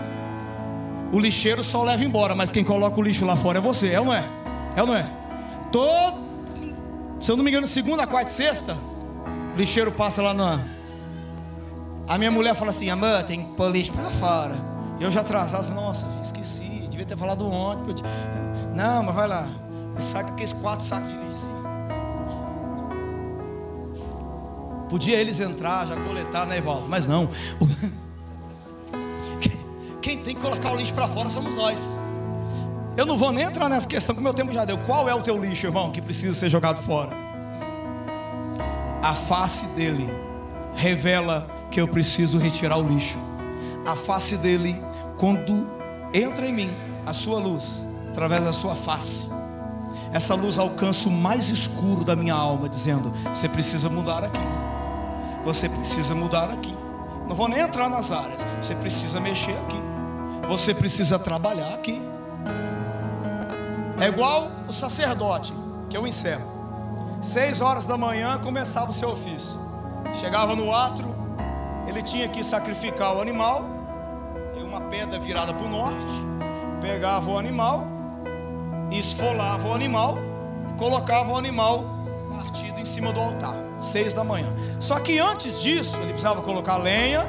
o 1.12 1.20
lixeiro 1.20 1.62
só 1.62 1.84
leva 1.84 2.04
embora, 2.04 2.34
mas 2.34 2.50
quem 2.50 2.64
coloca 2.64 2.98
o 2.98 3.02
lixo 3.02 3.24
lá 3.24 3.36
fora 3.36 3.58
é 3.58 3.60
você, 3.60 3.92
é 3.92 4.00
ou 4.00 4.06
não 4.06 4.14
é? 4.14 4.24
É 4.74 4.80
ou 4.80 4.88
não 4.88 4.96
é? 4.96 5.08
Todo, 5.70 6.25
se 7.20 7.30
eu 7.30 7.36
não 7.36 7.44
me 7.44 7.50
engano, 7.50 7.66
segunda, 7.66 8.06
quarta 8.06 8.30
e 8.30 8.34
sexta, 8.34 8.76
o 9.54 9.58
lixeiro 9.58 9.92
passa 9.92 10.22
lá 10.22 10.34
na. 10.34 10.60
A 12.08 12.18
minha 12.18 12.30
mulher 12.30 12.54
fala 12.54 12.70
assim: 12.70 12.90
amor, 12.90 13.22
tem 13.24 13.44
que 13.44 13.54
pôr 13.54 13.70
lixo 13.70 13.92
para 13.92 14.10
fora. 14.10 14.54
Eu 15.00 15.10
já 15.10 15.20
atrasado, 15.20 15.68
nossa, 15.74 16.06
esqueci, 16.22 16.86
devia 16.88 17.04
ter 17.04 17.16
falado 17.16 17.46
ontem. 17.46 17.94
Não, 18.74 19.02
mas 19.02 19.14
vai 19.14 19.26
lá, 19.26 19.46
saca 20.00 20.30
aqueles 20.30 20.52
quatro 20.52 20.84
sacos 20.84 21.08
de 21.08 21.14
lixo. 21.14 21.26
Podia 24.88 25.18
eles 25.18 25.40
entrar, 25.40 25.86
já 25.86 25.96
coletar, 25.96 26.46
né, 26.46 26.58
Evaldo? 26.58 26.86
Mas 26.88 27.06
não. 27.06 27.28
Quem 30.00 30.22
tem 30.22 30.36
que 30.36 30.40
colocar 30.40 30.72
o 30.72 30.76
lixo 30.76 30.94
para 30.94 31.08
fora 31.08 31.28
somos 31.30 31.56
nós. 31.56 31.82
Eu 32.96 33.04
não 33.04 33.16
vou 33.16 33.30
nem 33.30 33.44
entrar 33.44 33.68
nessa 33.68 33.86
questão, 33.86 34.14
que 34.14 34.22
meu 34.22 34.32
tempo 34.32 34.52
já 34.52 34.64
deu. 34.64 34.78
Qual 34.78 35.08
é 35.08 35.14
o 35.14 35.20
teu 35.20 35.38
lixo, 35.38 35.66
irmão, 35.66 35.90
que 35.90 36.00
precisa 36.00 36.34
ser 36.34 36.48
jogado 36.48 36.82
fora? 36.82 37.10
A 39.02 39.12
face 39.12 39.66
dele 39.66 40.08
revela 40.74 41.46
que 41.70 41.80
eu 41.80 41.86
preciso 41.86 42.38
retirar 42.38 42.78
o 42.78 42.88
lixo. 42.88 43.18
A 43.86 43.94
face 43.94 44.36
dele, 44.36 44.80
quando 45.18 45.68
entra 46.12 46.46
em 46.46 46.52
mim 46.52 46.70
a 47.04 47.12
sua 47.12 47.38
luz, 47.38 47.84
através 48.10 48.42
da 48.42 48.52
sua 48.52 48.74
face, 48.74 49.28
essa 50.12 50.34
luz 50.34 50.58
alcança 50.58 51.08
o 51.08 51.12
mais 51.12 51.50
escuro 51.50 52.02
da 52.02 52.16
minha 52.16 52.34
alma, 52.34 52.68
dizendo: 52.68 53.12
Você 53.34 53.48
precisa 53.48 53.88
mudar 53.88 54.24
aqui 54.24 54.66
você 55.46 55.68
precisa 55.68 56.12
mudar 56.12 56.50
aqui. 56.50 56.74
Não 57.28 57.36
vou 57.36 57.46
nem 57.46 57.60
entrar 57.60 57.88
nas 57.88 58.10
áreas. 58.10 58.44
Você 58.60 58.74
precisa 58.74 59.20
mexer 59.20 59.52
aqui. 59.52 59.80
Você 60.48 60.74
precisa 60.74 61.20
trabalhar 61.20 61.72
aqui. 61.72 62.02
É 63.98 64.08
igual 64.08 64.50
o 64.68 64.72
sacerdote, 64.72 65.52
que 65.88 65.96
eu 65.96 66.06
encerro. 66.06 66.44
Seis 67.22 67.60
horas 67.60 67.86
da 67.86 67.96
manhã 67.96 68.38
começava 68.38 68.90
o 68.90 68.94
seu 68.94 69.10
ofício. 69.10 69.58
Chegava 70.14 70.54
no 70.54 70.72
atro, 70.72 71.14
ele 71.86 72.02
tinha 72.02 72.28
que 72.28 72.44
sacrificar 72.44 73.16
o 73.16 73.20
animal, 73.20 73.64
em 74.56 74.62
uma 74.62 74.80
pedra 74.82 75.18
virada 75.18 75.52
para 75.52 75.66
o 75.66 75.68
norte, 75.68 76.06
pegava 76.80 77.30
o 77.30 77.38
animal, 77.38 77.84
esfolava 78.90 79.68
o 79.68 79.72
animal, 79.74 80.16
colocava 80.78 81.32
o 81.32 81.36
animal 81.36 81.84
partido 82.30 82.78
em 82.78 82.84
cima 82.84 83.12
do 83.12 83.20
altar 83.20 83.66
seis 83.78 84.14
da 84.14 84.24
manhã. 84.24 84.52
Só 84.80 84.98
que 85.00 85.18
antes 85.18 85.60
disso, 85.60 85.96
ele 85.96 86.08
precisava 86.08 86.42
colocar 86.42 86.76
lenha, 86.76 87.28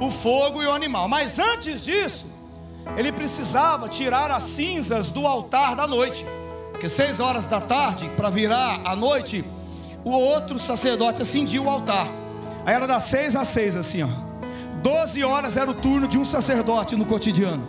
o 0.00 0.10
fogo 0.10 0.62
e 0.62 0.66
o 0.66 0.72
animal. 0.72 1.08
Mas 1.08 1.38
antes 1.38 1.84
disso, 1.84 2.26
ele 2.96 3.12
precisava 3.12 3.88
tirar 3.88 4.30
as 4.30 4.42
cinzas 4.42 5.10
do 5.10 5.26
altar 5.26 5.74
da 5.74 5.86
noite. 5.86 6.24
Porque 6.70 6.88
seis 6.88 7.20
horas 7.20 7.46
da 7.46 7.60
tarde, 7.60 8.10
para 8.16 8.30
virar 8.30 8.80
a 8.84 8.96
noite, 8.96 9.44
o 10.04 10.10
outro 10.10 10.58
sacerdote 10.58 11.22
acendia 11.22 11.60
o 11.60 11.68
altar. 11.68 12.08
Aí 12.64 12.74
era 12.74 12.86
das 12.86 13.04
seis 13.04 13.36
às 13.36 13.48
seis, 13.48 13.76
assim, 13.76 14.02
ó. 14.02 14.08
Doze 14.82 15.22
horas 15.22 15.56
era 15.56 15.70
o 15.70 15.74
turno 15.74 16.08
de 16.08 16.18
um 16.18 16.24
sacerdote 16.24 16.96
no 16.96 17.04
cotidiano. 17.04 17.68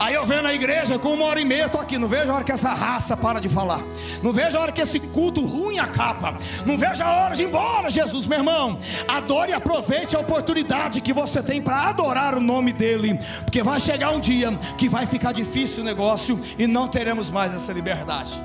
Aí 0.00 0.14
eu 0.14 0.24
venho 0.24 0.42
na 0.42 0.54
igreja 0.54 0.96
com 0.96 1.12
uma 1.12 1.24
hora 1.24 1.40
e 1.40 1.44
meia, 1.44 1.66
estou 1.66 1.80
aqui. 1.80 1.98
Não 1.98 2.06
vejo 2.06 2.30
a 2.30 2.34
hora 2.34 2.44
que 2.44 2.52
essa 2.52 2.72
raça 2.72 3.16
para 3.16 3.40
de 3.40 3.48
falar. 3.48 3.82
Não 4.22 4.32
vejo 4.32 4.56
a 4.56 4.60
hora 4.60 4.72
que 4.72 4.80
esse 4.80 5.00
culto 5.00 5.44
ruim 5.44 5.78
acaba. 5.78 6.36
Não 6.64 6.78
vejo 6.78 7.02
a 7.02 7.24
hora 7.24 7.34
de 7.34 7.42
ir 7.42 7.46
embora, 7.46 7.90
Jesus, 7.90 8.26
meu 8.26 8.38
irmão. 8.38 8.78
Adore 9.08 9.50
e 9.50 9.54
aproveite 9.54 10.14
a 10.14 10.20
oportunidade 10.20 11.00
que 11.00 11.12
você 11.12 11.42
tem 11.42 11.60
para 11.60 11.88
adorar 11.88 12.36
o 12.36 12.40
nome 12.40 12.72
dEle. 12.72 13.18
Porque 13.42 13.60
vai 13.60 13.80
chegar 13.80 14.10
um 14.10 14.20
dia 14.20 14.56
que 14.76 14.88
vai 14.88 15.04
ficar 15.04 15.32
difícil 15.32 15.82
o 15.82 15.86
negócio 15.86 16.40
e 16.56 16.66
não 16.66 16.86
teremos 16.86 17.28
mais 17.28 17.52
essa 17.52 17.72
liberdade. 17.72 18.40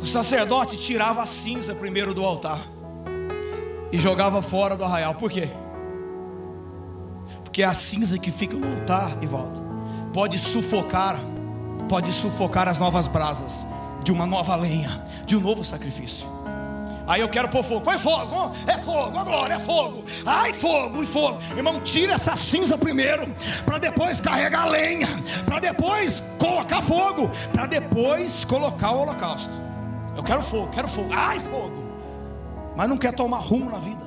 O 0.00 0.06
sacerdote 0.06 0.78
tirava 0.78 1.22
a 1.22 1.26
cinza 1.26 1.74
primeiro 1.74 2.14
do 2.14 2.24
altar 2.24 2.60
e 3.92 3.98
jogava 3.98 4.40
fora 4.40 4.74
do 4.74 4.84
arraial. 4.84 5.14
Por 5.16 5.30
quê? 5.30 5.50
Porque 7.44 7.62
é 7.62 7.66
a 7.66 7.74
cinza 7.74 8.18
que 8.18 8.30
fica 8.30 8.56
no 8.56 8.66
altar, 8.80 9.18
e 9.22 9.26
volta 9.26 9.65
pode 10.16 10.38
sufocar, 10.38 11.18
pode 11.90 12.10
sufocar 12.10 12.68
as 12.68 12.78
novas 12.78 13.06
brasas 13.06 13.66
de 14.02 14.10
uma 14.10 14.24
nova 14.24 14.56
lenha, 14.56 15.04
de 15.26 15.36
um 15.36 15.40
novo 15.40 15.62
sacrifício. 15.62 16.26
Aí 17.06 17.20
eu 17.20 17.28
quero 17.28 17.50
pôr 17.50 17.62
fogo, 17.62 17.82
põe 17.82 17.98
fogo, 17.98 18.50
é 18.66 18.78
fogo, 18.78 19.18
a 19.18 19.22
glória, 19.22 19.54
é 19.54 19.58
fogo, 19.58 20.06
ai 20.24 20.54
fogo 20.54 21.02
e 21.02 21.06
fogo, 21.06 21.38
irmão, 21.54 21.82
tira 21.82 22.14
essa 22.14 22.34
cinza 22.34 22.78
primeiro, 22.78 23.30
para 23.66 23.76
depois 23.76 24.18
carregar 24.18 24.64
lenha, 24.70 25.22
para 25.44 25.60
depois 25.60 26.22
colocar 26.38 26.80
fogo, 26.80 27.30
para 27.52 27.66
depois 27.66 28.42
colocar 28.46 28.92
o 28.92 29.00
holocausto. 29.00 29.52
Eu 30.16 30.22
quero 30.22 30.42
fogo, 30.42 30.68
quero 30.68 30.88
fogo, 30.88 31.10
ai 31.12 31.38
fogo, 31.40 31.76
mas 32.74 32.88
não 32.88 32.96
quer 32.96 33.12
tomar 33.12 33.40
rumo 33.40 33.70
na 33.70 33.78
vida. 33.78 34.06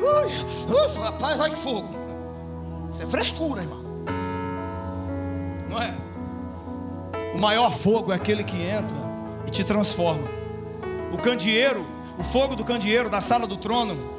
Ui, 0.00 1.02
rapaz, 1.02 1.40
ai 1.40 1.56
fogo, 1.56 1.88
isso 2.88 3.02
é 3.02 3.06
frescura, 3.06 3.62
irmão 3.62 3.87
não 5.68 5.80
é? 5.80 5.94
O 7.34 7.40
maior 7.40 7.72
fogo 7.72 8.12
é 8.12 8.16
aquele 8.16 8.42
que 8.42 8.56
entra 8.56 8.96
e 9.46 9.50
te 9.50 9.62
transforma. 9.62 10.26
O 11.12 11.18
candeeiro, 11.18 11.86
o 12.18 12.24
fogo 12.24 12.56
do 12.56 12.64
candeeiro 12.64 13.08
da 13.08 13.20
sala 13.20 13.46
do 13.46 13.56
trono, 13.56 14.18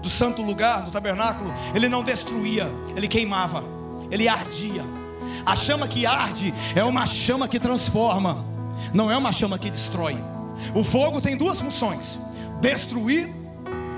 do 0.00 0.08
santo 0.08 0.42
lugar, 0.42 0.82
do 0.82 0.90
tabernáculo, 0.90 1.52
ele 1.74 1.88
não 1.88 2.02
destruía, 2.02 2.70
ele 2.96 3.08
queimava, 3.08 3.64
ele 4.10 4.28
ardia. 4.28 4.84
A 5.44 5.54
chama 5.54 5.86
que 5.86 6.06
arde 6.06 6.54
é 6.74 6.84
uma 6.84 7.06
chama 7.06 7.46
que 7.46 7.60
transforma, 7.60 8.44
não 8.92 9.10
é 9.10 9.16
uma 9.16 9.32
chama 9.32 9.58
que 9.58 9.70
destrói. 9.70 10.16
O 10.74 10.82
fogo 10.82 11.20
tem 11.20 11.36
duas 11.36 11.60
funções: 11.60 12.18
destruir 12.60 13.30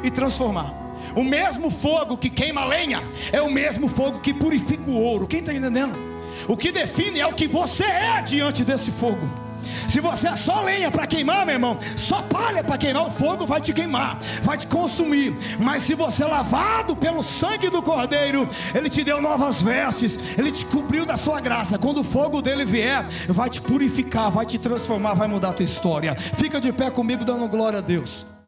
e 0.02 0.10
transformar. 0.10 0.74
O 1.16 1.24
mesmo 1.24 1.70
fogo 1.70 2.16
que 2.16 2.30
queima 2.30 2.64
lenha 2.64 3.02
é 3.32 3.40
o 3.42 3.50
mesmo 3.50 3.88
fogo 3.88 4.20
que 4.20 4.32
purifica 4.32 4.90
o 4.90 4.96
ouro. 4.96 5.26
Quem 5.26 5.40
está 5.40 5.52
entendendo? 5.52 6.11
O 6.48 6.56
que 6.56 6.72
define 6.72 7.20
é 7.20 7.26
o 7.26 7.34
que 7.34 7.46
você 7.46 7.84
é 7.84 8.22
diante 8.22 8.64
desse 8.64 8.90
fogo. 8.90 9.28
Se 9.88 10.00
você 10.00 10.28
é 10.28 10.36
só 10.36 10.62
lenha 10.62 10.90
para 10.90 11.06
queimar, 11.06 11.44
meu 11.44 11.54
irmão, 11.54 11.78
só 11.96 12.22
palha 12.22 12.64
para 12.64 12.78
queimar, 12.78 13.06
o 13.06 13.10
fogo 13.10 13.46
vai 13.46 13.60
te 13.60 13.72
queimar, 13.72 14.18
vai 14.42 14.56
te 14.56 14.66
consumir. 14.66 15.36
Mas 15.58 15.82
se 15.82 15.94
você 15.94 16.24
é 16.24 16.26
lavado 16.26 16.96
pelo 16.96 17.22
sangue 17.22 17.68
do 17.68 17.82
Cordeiro, 17.82 18.48
Ele 18.74 18.88
te 18.88 19.04
deu 19.04 19.20
novas 19.20 19.60
vestes, 19.60 20.18
Ele 20.36 20.50
te 20.50 20.64
cobriu 20.64 21.04
da 21.04 21.16
sua 21.16 21.40
graça. 21.40 21.78
Quando 21.78 22.00
o 22.00 22.04
fogo 22.04 22.40
dele 22.40 22.64
vier, 22.64 23.06
vai 23.28 23.50
te 23.50 23.60
purificar, 23.60 24.30
vai 24.30 24.46
te 24.46 24.58
transformar, 24.58 25.14
vai 25.14 25.28
mudar 25.28 25.50
a 25.50 25.52
tua 25.52 25.64
história. 25.64 26.16
Fica 26.16 26.60
de 26.60 26.72
pé 26.72 26.90
comigo, 26.90 27.24
dando 27.24 27.46
glória 27.48 27.78
a 27.78 27.82
Deus. 27.82 28.32